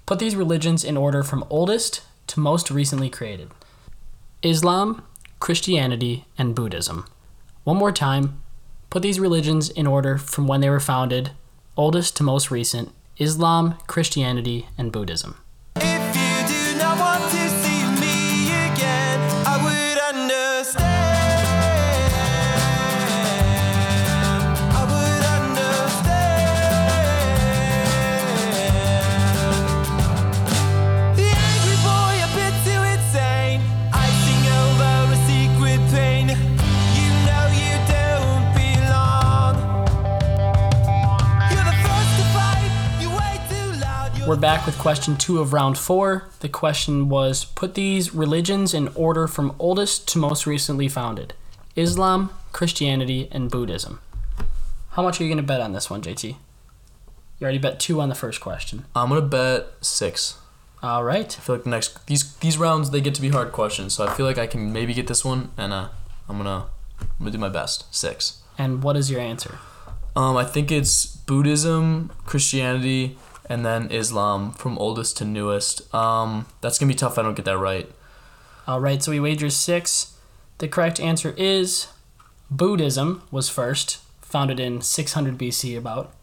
[0.06, 3.50] Put these religions in order from oldest to most recently created
[4.44, 5.04] Islam,
[5.40, 7.06] Christianity, and Buddhism.
[7.64, 8.42] One more time.
[8.90, 11.32] Put these religions in order from when they were founded,
[11.76, 15.38] oldest to most recent Islam, Christianity, and Buddhism.
[44.28, 46.28] We're back with question two of round four.
[46.42, 51.34] The question was put these religions in order from oldest to most recently founded
[51.78, 54.02] Islam, Christianity, and Buddhism.
[54.90, 56.32] How much are you going to bet on this one, JT?
[56.32, 56.36] You
[57.42, 58.84] already bet two on the first question.
[58.94, 60.38] I'm gonna bet six.
[60.84, 61.34] All right.
[61.38, 64.06] I feel like the next these these rounds they get to be hard questions, so
[64.06, 65.88] I feel like I can maybe get this one, and uh,
[66.28, 66.66] I'm gonna
[67.00, 67.96] I'm gonna do my best.
[67.96, 68.42] Six.
[68.58, 69.58] And what is your answer?
[70.18, 73.18] Um, I think it's Buddhism, Christianity,
[73.50, 75.94] and then Islam from oldest to newest.
[75.94, 77.14] Um, that's gonna be tough.
[77.14, 77.90] if I don't get that right.
[78.68, 80.14] All right, so we wager six.
[80.58, 81.88] The correct answer is
[82.52, 86.14] Buddhism was first, founded in 600 BC about.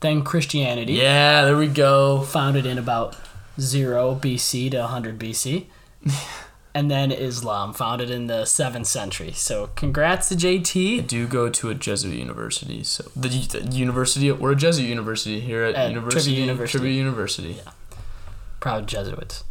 [0.00, 0.94] Then Christianity.
[0.94, 2.22] Yeah, there we go.
[2.22, 3.16] founded in about
[3.60, 5.66] 0 BC to 100 BC.
[6.74, 9.32] and then Islam, founded in the 7th century.
[9.32, 11.06] So congrats to I JT.
[11.06, 15.64] do go to a Jesuit university, so the, the university we're a Jesuit university here
[15.64, 16.78] at, At University Trivia University.
[16.78, 17.56] Trivia University.
[18.60, 19.44] Proud Jesuits.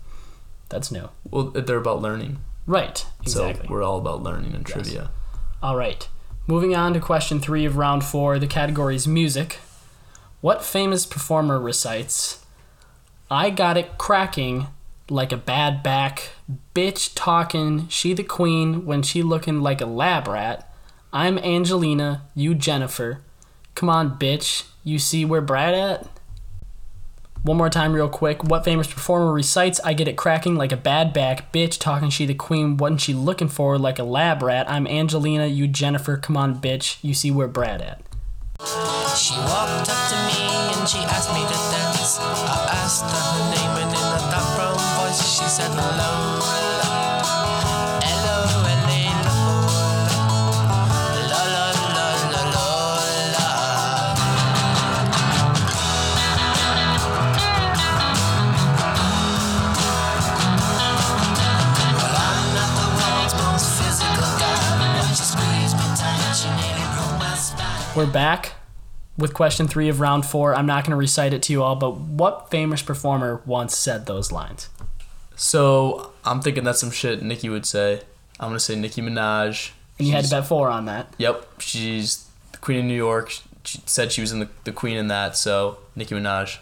[0.70, 1.10] That's new.
[1.30, 3.66] Well, they're about learning, Right, exactly.
[3.68, 5.10] so we're all about learning and trivia.
[5.64, 6.08] All right.
[6.46, 8.38] Moving on to question three of round four.
[8.40, 9.60] The category is music.
[10.42, 12.46] What famous performer recites,
[13.32, 14.68] I got it cracking
[15.10, 16.30] like a bad back,
[16.76, 20.72] bitch talking, she the queen when she looking like a lab rat.
[21.14, 23.22] I'm Angelina, you Jennifer.
[23.76, 24.66] Come on, bitch.
[24.84, 26.08] You see where Brad at?
[27.44, 28.44] One more time, real quick.
[28.44, 32.26] What famous performer recites, I get it cracking like a bad back bitch, talking she
[32.26, 34.70] the queen, wasn't she looking for like a lab rat?
[34.70, 38.02] I'm Angelina, you Jennifer, come on, bitch, you see where Brad at.
[39.16, 40.44] She walked up to me
[40.76, 42.18] and she asked me to dance.
[42.20, 43.77] I asked her her name
[67.96, 68.54] We're back
[69.18, 70.54] with question three of round four.
[70.54, 74.06] I'm not going to recite it to you all, but what famous performer once said
[74.06, 74.70] those lines?
[75.38, 78.02] So I'm thinking that's some shit Nicki would say.
[78.40, 79.72] I'm gonna say Nicki Minaj.
[79.98, 81.14] And you had to bet four on that.
[81.18, 83.32] Yep, she's the queen of New York.
[83.64, 86.58] She said she was in the, the queen in that, so Nicki Minaj.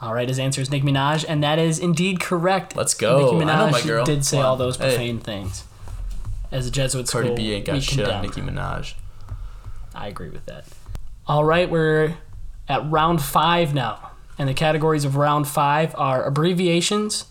[0.00, 2.76] All right, his answer is Nicki Minaj, and that is indeed correct.
[2.76, 3.32] Let's go.
[3.32, 4.04] Nicki Minaj know my girl.
[4.04, 4.90] did say all those Hey.
[4.90, 5.64] profane things.
[6.52, 8.22] As a Jesuit school, Cardi B ain't got we shit on.
[8.22, 8.94] Nicki Minaj.
[9.94, 10.64] I agree with that.
[11.26, 12.14] All right, we're
[12.68, 17.24] at round five now, and the categories of round five are abbreviations,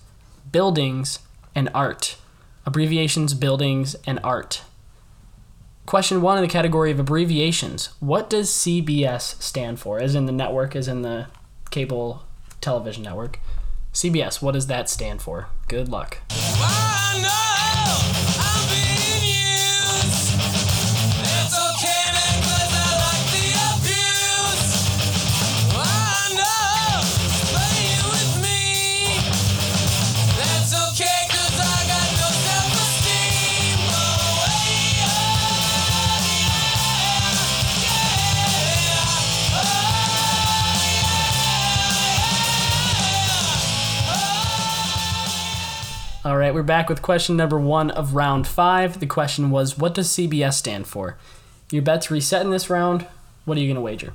[0.51, 1.19] buildings,
[1.55, 2.17] and art.
[2.65, 4.62] Abbreviations, buildings, and art.
[5.86, 7.89] Question one in the category of abbreviations.
[7.99, 9.99] What does CBS stand for?
[9.99, 11.27] As in the network, as in the
[11.71, 12.23] cable
[12.62, 13.39] television network.
[13.93, 15.47] CBS, what does that stand for?
[15.67, 16.17] Good luck.
[46.28, 49.00] All right, we're back with question number one of round five.
[49.00, 51.18] The question was, what does CBS stand for?
[51.72, 53.08] Your bets reset in this round.
[53.46, 54.13] What are you going to wager?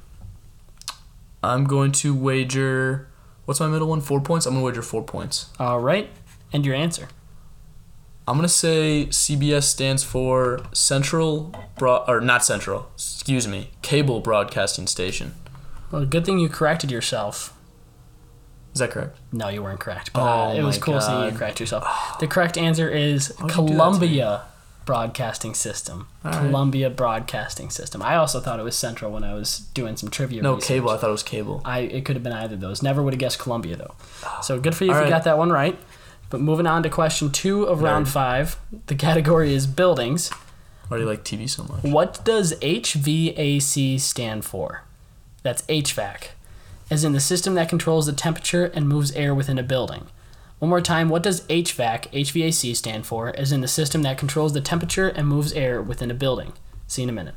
[1.43, 3.09] I'm going to wager.
[3.47, 4.03] What's my middle one?
[4.03, 4.45] Four points.
[4.45, 5.49] I'm gonna wager four points.
[5.59, 6.11] All right,
[6.53, 7.09] and your answer.
[8.29, 12.91] I'm gonna say CBS stands for Central Broad or not Central.
[12.93, 15.35] Excuse me, Cable Broadcasting Station.
[15.91, 17.57] Well, good thing you corrected yourself.
[18.73, 19.17] Is that correct?
[19.33, 21.87] No, you weren't correct, but uh, Oh it was cool seeing you correct yourself.
[22.21, 23.69] The correct answer is you do that to me?
[23.69, 24.43] Columbia
[24.85, 26.09] Broadcasting System.
[26.25, 26.41] All right.
[26.41, 28.03] Columbia Broadcasting System.
[28.03, 30.43] I also thought it was Central when I was doing some trivia.
[30.43, 30.69] No, research.
[30.69, 30.91] Cable.
[30.91, 31.61] I thought it was Cable.
[31.65, 32.83] I it could have been either of those.
[32.83, 33.95] Never would have guessed Columbia though.
[34.43, 35.79] So good for you if All you got that one right.
[36.31, 38.57] But moving on to question two of round five,
[38.87, 40.31] the category is buildings.
[40.89, 41.83] Why do you like TV so much?
[41.83, 44.83] What does HVAC stand for?
[45.43, 46.29] That's HVAC,
[46.93, 50.09] as in the system that controls the temperature and moves air within a building.
[50.59, 54.53] One more time, what does HVAC, HVAC stand for, as in the system that controls
[54.53, 56.53] the temperature and moves air within a building?
[56.87, 57.35] See you in a minute.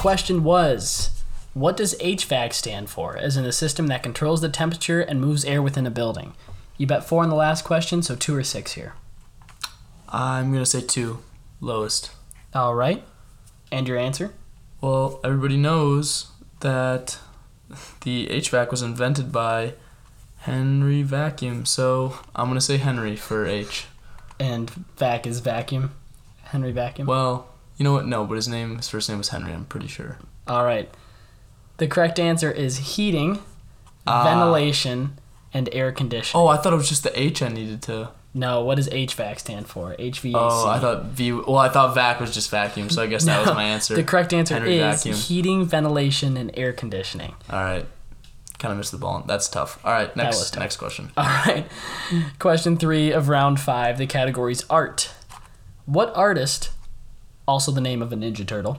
[0.00, 1.10] Question was,
[1.52, 5.44] what does HVAC stand for, as in the system that controls the temperature and moves
[5.44, 6.32] air within a building?
[6.78, 8.94] You bet four in the last question, so two or six here.
[10.08, 11.18] I'm gonna say two,
[11.60, 12.12] lowest.
[12.54, 13.04] All right.
[13.70, 14.32] And your answer?
[14.80, 16.28] Well, everybody knows
[16.60, 17.18] that
[18.00, 19.74] the HVAC was invented by
[20.38, 23.84] Henry Vacuum, so I'm gonna say Henry for H.
[24.38, 25.92] And vac is vacuum.
[26.44, 27.06] Henry Vacuum.
[27.06, 27.49] Well,
[27.80, 28.06] you know what?
[28.06, 29.54] No, but his name, his first name was Henry.
[29.54, 30.18] I'm pretty sure.
[30.46, 30.90] All right.
[31.78, 33.38] The correct answer is heating,
[34.06, 34.22] Ah.
[34.22, 35.18] ventilation,
[35.54, 36.44] and air conditioning.
[36.44, 38.10] Oh, I thought it was just the H I needed to.
[38.34, 39.96] No, what does HVAC stand for?
[39.98, 40.34] HVAC.
[40.36, 41.32] Oh, I thought V.
[41.32, 43.94] Well, I thought vac was just vacuum, so I guess that was my answer.
[43.96, 45.16] The correct answer Henry is Vacuum.
[45.16, 47.34] heating, ventilation, and air conditioning.
[47.48, 47.86] All right,
[48.58, 49.24] kind of missed the ball.
[49.26, 49.80] That's tough.
[49.86, 51.10] All right, next next question.
[51.16, 51.66] All right.
[52.38, 53.96] Question three of round five.
[53.96, 55.10] The category is art.
[55.86, 56.70] What artist,
[57.50, 58.78] also the name of a Ninja Turtle,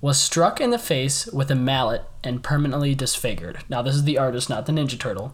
[0.00, 3.58] was struck in the face with a mallet and permanently disfigured?
[3.68, 5.32] Now, this is the artist, not the Ninja Turtle.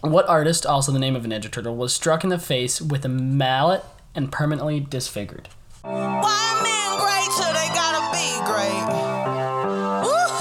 [0.00, 3.04] What artist, also the name of a Ninja Turtle, was struck in the face with
[3.04, 3.84] a mallet
[4.14, 5.50] and permanently disfigured?
[5.82, 8.84] Why men great till they gotta be great?
[10.00, 10.32] Woo!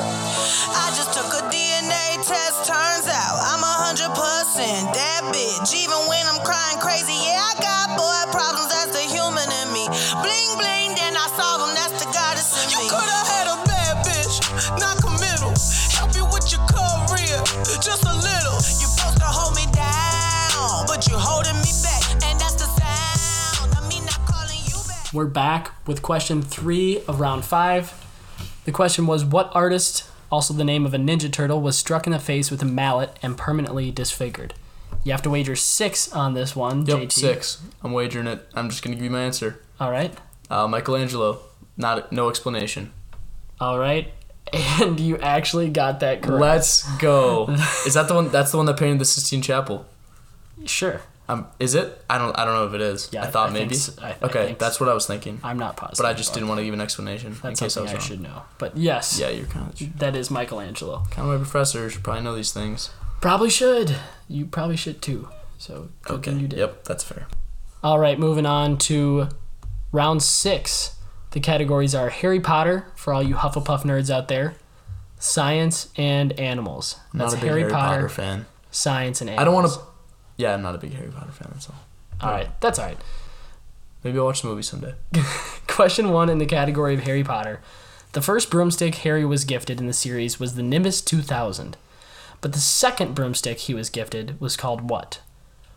[0.71, 4.87] I just took a DNA test, turns out I'm a hundred percent.
[4.95, 8.71] That bitch, even when I'm crying crazy, yeah, I got boy problems.
[25.13, 27.93] We're back with question three of round five.
[28.65, 32.13] The question was What artist, also the name of a Ninja Turtle, was struck in
[32.13, 34.53] the face with a mallet and permanently disfigured?
[35.03, 36.85] You have to wager six on this one.
[36.85, 37.11] Yep, JT.
[37.11, 37.61] six.
[37.83, 38.47] I'm wagering it.
[38.53, 39.61] I'm just gonna give you my answer.
[39.79, 40.13] All right.
[40.49, 41.39] Uh, Michelangelo.
[41.75, 42.93] Not no explanation.
[43.59, 44.11] All right.
[44.81, 46.41] And you actually got that correct.
[46.41, 47.47] Let's go.
[47.85, 48.29] is that the one?
[48.29, 49.85] That's the one that painted the Sistine Chapel.
[50.65, 51.01] Sure.
[51.31, 52.03] Um, is it?
[52.09, 52.37] I don't.
[52.37, 53.09] I don't know if it is.
[53.11, 53.75] Yeah, I thought I maybe.
[53.75, 55.39] s- I- I okay, think that's what I was thinking.
[55.43, 56.03] I'm not positive.
[56.03, 57.97] But I just didn't want to give an explanation That's in case I was I,
[57.99, 58.43] should know.
[58.57, 61.03] But yes, Yeah, you're kind of that is Michelangelo.
[61.09, 61.89] kind of my professor.
[61.89, 62.89] Should probably know these things.
[63.21, 63.95] Probably should.
[64.27, 65.29] You probably should too.
[65.57, 66.33] So good Okay.
[66.33, 66.59] you did.
[66.59, 67.27] Yep, that's fair.
[67.83, 69.29] All right, moving on to
[69.91, 70.95] round six.
[71.31, 74.55] The categories are Harry Potter for all you Hufflepuff nerds out there,
[75.19, 76.97] science and animals.
[77.13, 78.45] That's Not a big Harry, Harry Potter, Potter fan.
[78.71, 79.41] science and animals.
[79.41, 79.79] I don't want to.
[80.37, 81.49] Yeah, I'm not a big Harry Potter fan.
[81.53, 81.75] That's all.
[82.21, 82.97] All right, that's all right.
[84.03, 84.93] Maybe I'll watch the movie someday.
[85.67, 87.61] Question one in the category of Harry Potter.
[88.13, 91.77] The first broomstick Harry was gifted in the series was the Nimbus 2000,
[92.41, 95.21] but the second broomstick he was gifted was called what?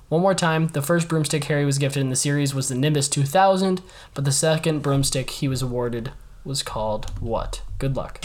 [0.09, 3.09] One more time, the first broomstick Harry was gifted in the series was the Nimbus
[3.09, 3.83] 2000,
[4.15, 6.13] but the second broomstick he was awarded
[6.45, 7.63] was called what?
[7.79, 8.21] Good luck.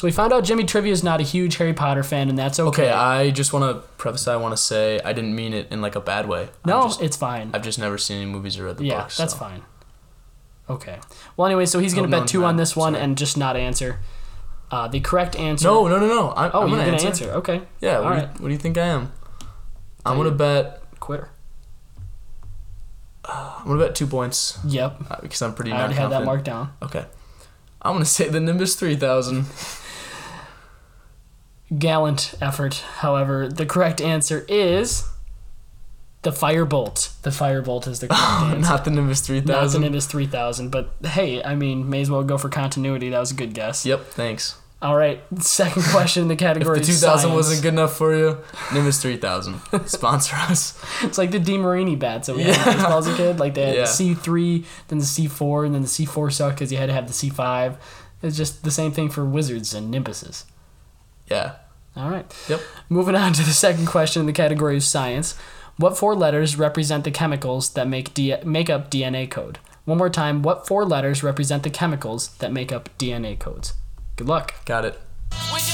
[0.00, 2.58] So we found out Jimmy Trivia is not a huge Harry Potter fan, and that's
[2.58, 2.84] okay.
[2.84, 4.26] Okay, I just want to preface.
[4.26, 6.48] I want to say I didn't mean it in like a bad way.
[6.64, 7.50] No, just- it's fine.
[7.52, 9.18] I've just never seen any movies or read the yeah, books.
[9.18, 9.38] that's so.
[9.38, 9.60] fine.
[10.70, 11.00] Okay.
[11.36, 13.04] Well, anyway, so he's going Oh, to no, bet two no, on this one sorry.
[13.04, 14.00] and just not answer.
[14.70, 15.66] Uh, the correct answer.
[15.68, 16.28] No, no, no, no.
[16.30, 17.24] I, Oh, I'm you're gonna going to answer.
[17.24, 17.36] answer.
[17.36, 17.60] Okay.
[17.82, 17.98] Yeah.
[17.98, 19.12] All What, do you, what do you think I am?
[20.06, 20.82] I'm gonna bet.
[20.98, 21.28] Quitter.
[23.26, 24.96] I'm gonna bet two points Yep.
[25.10, 26.72] uh, because I'm pretty I already had that marked down.
[26.80, 27.04] Okay.
[27.82, 29.44] I'm gonna say the Nimbus 3000.
[31.78, 32.74] Gallant effort.
[32.98, 35.04] However, the correct answer is
[36.22, 37.20] the Firebolt.
[37.22, 38.68] The Firebolt is the correct oh, answer.
[38.70, 39.46] Not the Nimbus 3000.
[39.46, 39.80] Not the 3000.
[39.82, 43.08] Nimbus 3000, but hey, I mean, may as well go for continuity.
[43.10, 43.86] That was a good guess.
[43.86, 44.06] Yep.
[44.08, 44.56] Thanks.
[44.82, 47.34] All right, second question in the If category the 2000 science.
[47.34, 48.38] wasn't good enough for you,
[48.72, 50.82] Nimbus 3000 sponsor us.
[51.02, 53.38] It's like the DeMarini bats that we had in baseball as a kid.
[53.38, 53.82] Like they had Yeah.
[53.82, 57.06] the C3, then the C4, and then the C4 sucked because you had to have
[57.06, 57.76] the C5.
[58.22, 60.44] It's just the same thing for wizards and nimbuses.
[61.30, 61.56] Yeah.
[61.96, 62.32] All right.
[62.48, 62.60] Yep.
[62.88, 65.36] Moving on to the second question in the category of science.
[65.76, 69.58] What four letters represent the chemicals that make D- make up DNA code?
[69.84, 70.42] One more time.
[70.42, 73.72] What four letters represent the chemicals that make up DNA codes?
[74.16, 74.64] Good luck.
[74.66, 75.00] Got it.
[75.52, 75.70] With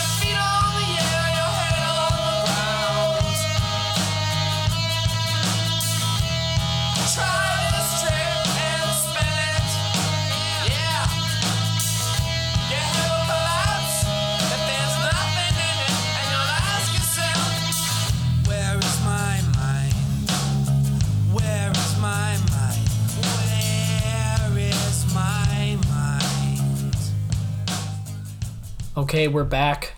[29.17, 29.95] Okay, we're back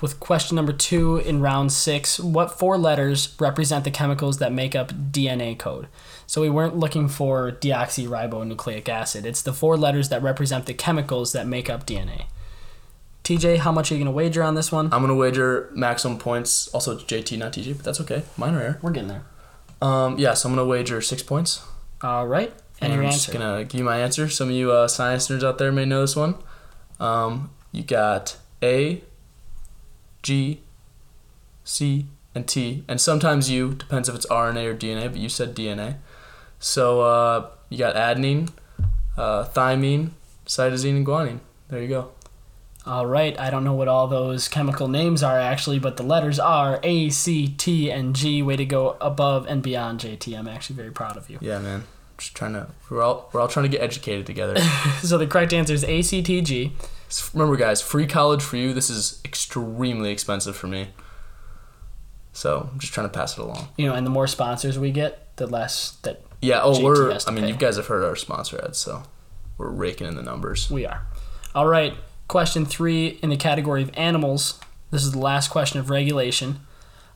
[0.00, 2.18] with question number two in round six.
[2.18, 5.86] What four letters represent the chemicals that make up DNA code?
[6.26, 9.24] So we weren't looking for deoxyribonucleic acid.
[9.24, 12.24] It's the four letters that represent the chemicals that make up DNA.
[13.22, 14.86] TJ, how much are you going to wager on this one?
[14.86, 16.66] I'm gonna wager maximum points.
[16.74, 18.24] Also, it's JT, not TJ, but that's okay.
[18.36, 18.78] Mine are air.
[18.82, 19.22] We're getting there.
[19.80, 21.64] Um, yeah, so I'm gonna wager six points.
[22.02, 22.52] All right.
[22.80, 23.30] And your I'm answer.
[23.30, 24.28] just gonna give you my answer.
[24.28, 26.34] Some of you uh, science nerds out there may know this one.
[26.98, 29.02] Um, you got A,
[30.22, 30.60] G,
[31.64, 35.08] C, and T, and sometimes U depends if it's RNA or DNA.
[35.08, 35.96] But you said DNA,
[36.58, 38.50] so uh, you got adenine,
[39.16, 40.10] uh, thymine,
[40.46, 41.40] cytosine, and guanine.
[41.68, 42.10] There you go.
[42.86, 43.38] All right.
[43.38, 47.10] I don't know what all those chemical names are actually, but the letters are A,
[47.10, 48.42] C, T, and G.
[48.42, 50.36] Way to go above and beyond, JT.
[50.36, 51.38] I'm actually very proud of you.
[51.40, 51.84] Yeah, man.
[52.16, 52.68] Just trying to.
[52.88, 54.56] We're all we're all trying to get educated together.
[55.02, 56.72] So the correct answer is A, C, T, G.
[57.34, 58.72] Remember, guys, free college for you.
[58.72, 60.88] This is extremely expensive for me.
[62.32, 63.68] So I'm just trying to pass it along.
[63.76, 66.62] You know, and the more sponsors we get, the less that Yeah.
[66.62, 67.18] Oh, JT we're.
[67.26, 67.50] I mean, pay.
[67.50, 69.02] you guys have heard our sponsor ads, so
[69.58, 70.70] we're raking in the numbers.
[70.70, 71.06] we are.
[71.54, 71.94] All right.
[72.28, 74.60] Question three in the category of animals.
[74.92, 76.60] This is the last question of regulation.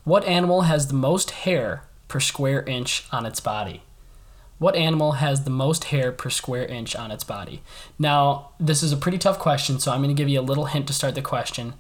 [0.03, 3.83] What animal has the most hair per square inch on its body?
[4.59, 7.63] What animal has the most hair per square inch on its body?
[7.99, 10.67] Now, this is a pretty tough question, so I'm going to give you a little
[10.67, 11.75] hint to start the question.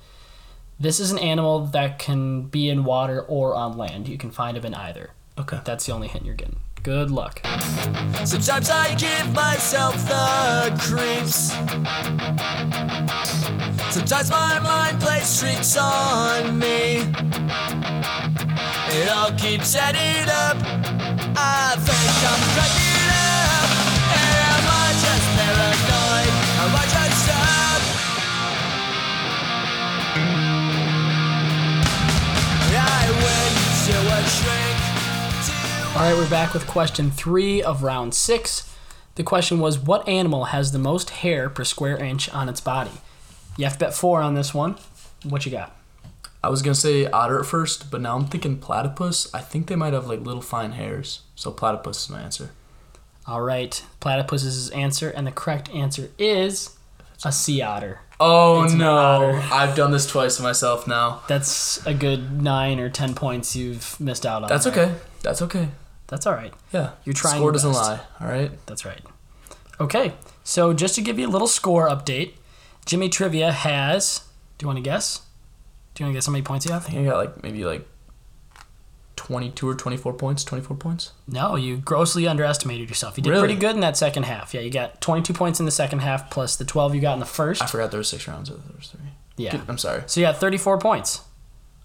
[0.78, 4.08] This is an animal that can be in water or on land.
[4.08, 5.10] You can find them in either.
[5.38, 5.60] Okay.
[5.64, 6.58] That's the only hint you're getting.
[6.82, 7.40] Good luck.
[8.24, 11.52] Sometimes I give myself the creeps.
[13.94, 17.06] Sometimes my mind plays tricks on me.
[18.96, 21.23] It all keeps adding up.
[21.34, 21.40] To.
[33.84, 33.94] To
[35.96, 38.72] All right, we're back with question three of round six.
[39.16, 42.92] The question was What animal has the most hair per square inch on its body?
[43.56, 44.76] You have to bet four on this one.
[45.24, 45.76] What you got?
[46.44, 49.32] I was gonna say otter at first, but now I'm thinking platypus.
[49.34, 52.50] I think they might have like little fine hairs, so platypus is my answer.
[53.26, 56.76] All right, platypus is his answer, and the correct answer is
[57.24, 58.00] a sea otter.
[58.20, 59.40] Oh It's no!
[59.50, 61.22] I've done this twice to myself now.
[61.26, 64.48] That's a good nine or ten points you've missed out on.
[64.48, 64.94] That's okay.
[65.22, 65.68] That's okay.
[66.06, 66.52] That's all right.
[66.72, 68.00] Yeah, You're trying Score doesn't lie.
[68.20, 68.52] All right.
[68.66, 69.00] That's right.
[69.80, 70.12] Okay,
[70.44, 72.34] so just to give you a little score update,
[72.86, 74.20] Jimmy Trivia has.
[74.58, 75.22] Do you want to guess?
[75.94, 76.86] Do you want to guess how many points you have?
[76.86, 77.86] I think I got like maybe like
[79.16, 80.44] twenty-two or twenty-four points.
[80.44, 81.12] Twenty-four points.
[81.28, 83.16] No, you grossly underestimated yourself.
[83.16, 83.42] You did Really?
[83.42, 84.54] pretty good in that second half.
[84.54, 87.20] Yeah, you got 22 points in the second half plus the 12 you got in
[87.20, 87.62] the first.
[87.62, 88.48] I forgot there were six rounds.
[88.48, 89.00] There was three.
[89.36, 89.60] Yeah.
[89.68, 90.02] I'm sorry.
[90.06, 91.22] So you got 34 points.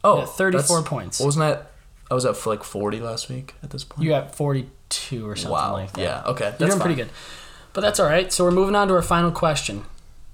[0.04, 1.20] Oh, Yeah, 34 points.
[1.20, 1.72] Wasn't that?
[2.12, 3.54] I was at like forty last week.
[3.62, 4.04] At this point.
[4.04, 5.74] You got 42 or something wow.
[5.74, 6.02] like that.
[6.02, 6.24] Yeah.
[6.26, 6.46] Okay.
[6.46, 7.10] You're That's doing pretty good.
[7.74, 8.32] But that's all right.
[8.34, 9.84] So we're moving on to our final question.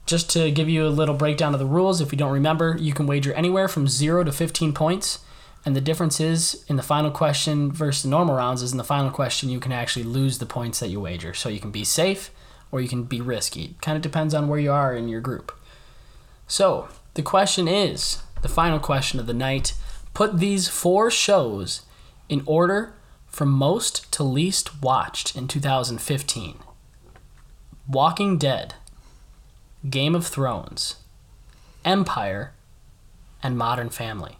[0.05, 2.93] Just to give you a little breakdown of the rules, if you don't remember, you
[2.93, 5.19] can wager anywhere from 0 to 15 points.
[5.65, 8.83] And the difference is in the final question versus the normal rounds is in the
[8.83, 11.33] final question you can actually lose the points that you wager.
[11.33, 12.29] So you can be safe
[12.71, 13.75] or you can be risky.
[13.81, 15.51] Kind of depends on where you are in your group.
[16.47, 19.73] So the question is the final question of the night.
[20.13, 21.81] Put these four shows
[22.29, 22.93] in order
[23.25, 26.59] from most to least watched in 2015
[27.87, 28.75] Walking Dead,
[29.89, 30.95] Game of Thrones,
[31.83, 32.53] Empire,
[33.43, 34.37] and Modern Family.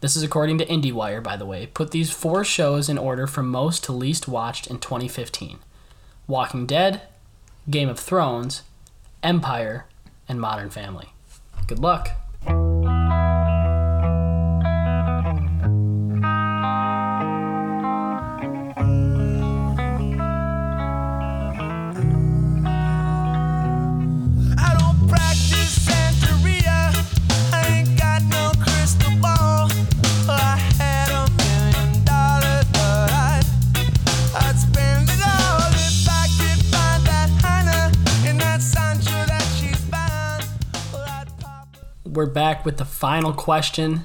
[0.00, 1.66] This is according to IndieWire, by the way.
[1.66, 5.58] Put these four shows in order from most to least watched in 2015
[6.28, 7.02] Walking Dead,
[7.68, 8.62] Game of Thrones,
[9.22, 9.86] Empire,
[10.28, 11.08] and Modern Family.
[11.66, 12.10] Good luck.
[42.68, 44.04] With the final question.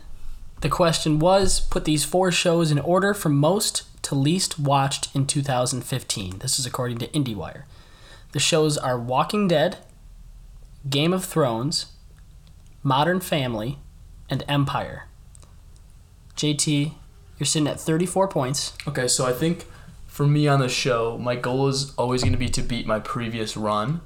[0.62, 5.28] The question was put these four shows in order from most to least watched in
[5.28, 6.40] 2015.
[6.40, 7.64] This is according to IndieWire.
[8.32, 9.80] The shows are Walking Dead,
[10.90, 11.88] Game of Thrones,
[12.84, 13.80] Modern Family,
[14.30, 15.10] and Empire.
[16.38, 16.94] JT,
[17.38, 18.72] you're sitting at 34 points.
[18.88, 19.66] Okay, so I think
[20.08, 23.02] for me on the show, my goal is always going to be to beat my
[23.02, 24.00] previous run.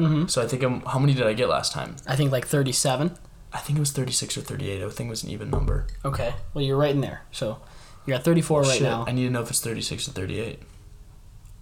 [0.00, 0.26] Mm-hmm.
[0.26, 0.80] So I think I'm.
[0.80, 1.94] How many did I get last time?
[2.08, 3.16] I think like 37.
[3.52, 4.82] I think it was 36 or 38.
[4.82, 5.86] I think it was an even number.
[6.04, 7.22] Okay, well, you're right in there.
[7.32, 7.58] So
[8.06, 9.04] you're at 34 right Shit, now.
[9.06, 10.60] I need to know if it's 36 or 38.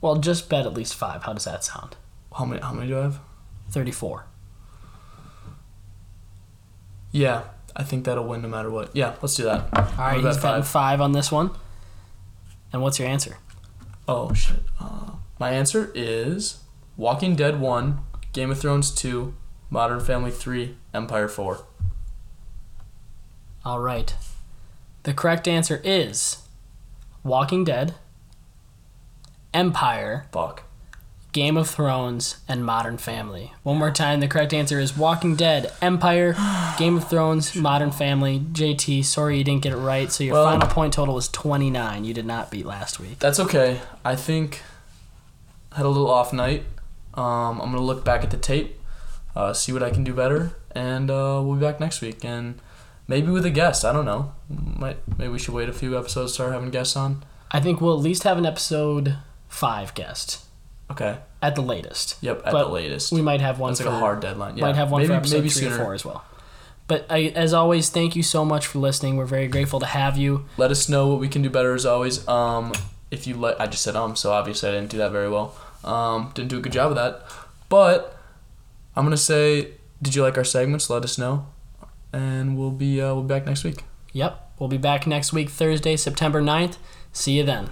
[0.00, 1.24] Well, just bet at least five.
[1.24, 1.96] How does that sound?
[2.36, 2.60] How many?
[2.60, 3.20] How many do I have?
[3.70, 4.26] 34.
[7.10, 8.94] Yeah, I think that'll win no matter what.
[8.94, 9.68] Yeah, let's do that.
[9.72, 10.68] All right, he's betting five?
[10.68, 11.50] five on this one.
[12.72, 13.38] And what's your answer?
[14.06, 14.60] Oh shit.
[14.80, 16.62] Uh, my answer is
[16.96, 18.00] Walking Dead one,
[18.32, 19.34] Game of Thrones two,
[19.70, 21.64] Modern Family three, Empire four.
[23.64, 24.14] All right.
[25.02, 26.38] The correct answer is
[27.22, 27.94] Walking Dead,
[29.54, 30.62] Empire, Fuck.
[31.32, 33.52] Game of Thrones, and Modern Family.
[33.62, 36.34] One more time, the correct answer is Walking Dead, Empire,
[36.78, 38.40] Game of Thrones, Modern Family.
[38.40, 42.04] JT, sorry you didn't get it right, so your Well- final point total was 29.
[42.04, 43.18] You did not beat last week.
[43.18, 43.80] That's okay.
[44.04, 44.62] I think
[45.72, 46.64] I had a little off night.
[47.14, 48.80] Um, I'm gonna look back at the tape,
[49.36, 52.24] uh, see what I can do better, and uh, we'll be back next week.
[52.24, 52.60] And
[53.06, 53.84] maybe with a guest.
[53.84, 54.32] I don't know.
[54.48, 57.24] Might maybe we should wait a few episodes to start having guests on.
[57.50, 59.16] I think we'll at least have an episode
[59.48, 60.44] five guest
[60.90, 61.16] Okay.
[61.40, 62.16] at the latest.
[62.20, 62.42] Yep.
[62.46, 63.12] At But the latest.
[63.12, 64.56] We might have one for like a hard deadline.
[64.56, 64.66] Yeah.
[64.66, 65.76] might have one maybe, for episode maybe three sooner.
[65.76, 66.24] or four as well.
[66.86, 69.16] But I, as always, thank you so much for listening.
[69.16, 70.46] We're very grateful to have you.
[70.56, 72.26] Let us know what we can do better as always.
[72.26, 72.72] Um,
[73.10, 75.54] if you let, I just said um, so obviously I didn't do that very well.
[75.84, 77.22] Um, didn't do a good job of that.
[77.68, 78.16] But
[78.96, 79.68] I'm gonna say,
[80.00, 80.88] did you like our segments?
[80.90, 81.46] Let us know,
[82.12, 83.84] and we'll be uh, we'll be back next week.
[84.12, 84.48] Yep.
[84.58, 86.78] We'll be back next week, Thursday, September 9th.
[87.12, 87.70] See you then.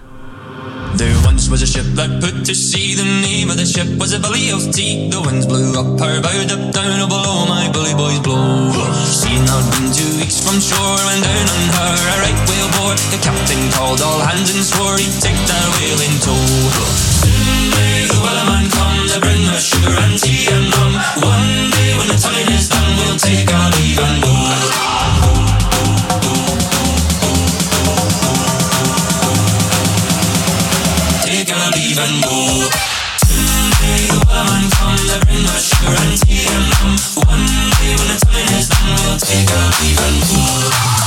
[0.95, 2.95] There once was a ship that put to sea.
[2.95, 5.11] The name of the ship was a Billy of Tea.
[5.11, 8.71] The winds blew up her bow, up down oh, below my bully boys blow.
[9.11, 12.97] She'd not been two weeks from shore when down on her a right whale bore.
[13.11, 17.16] The captain called all hands and swore he'd take that whale in tow.
[37.15, 41.06] One day when the time is done, we'll take our leave and go.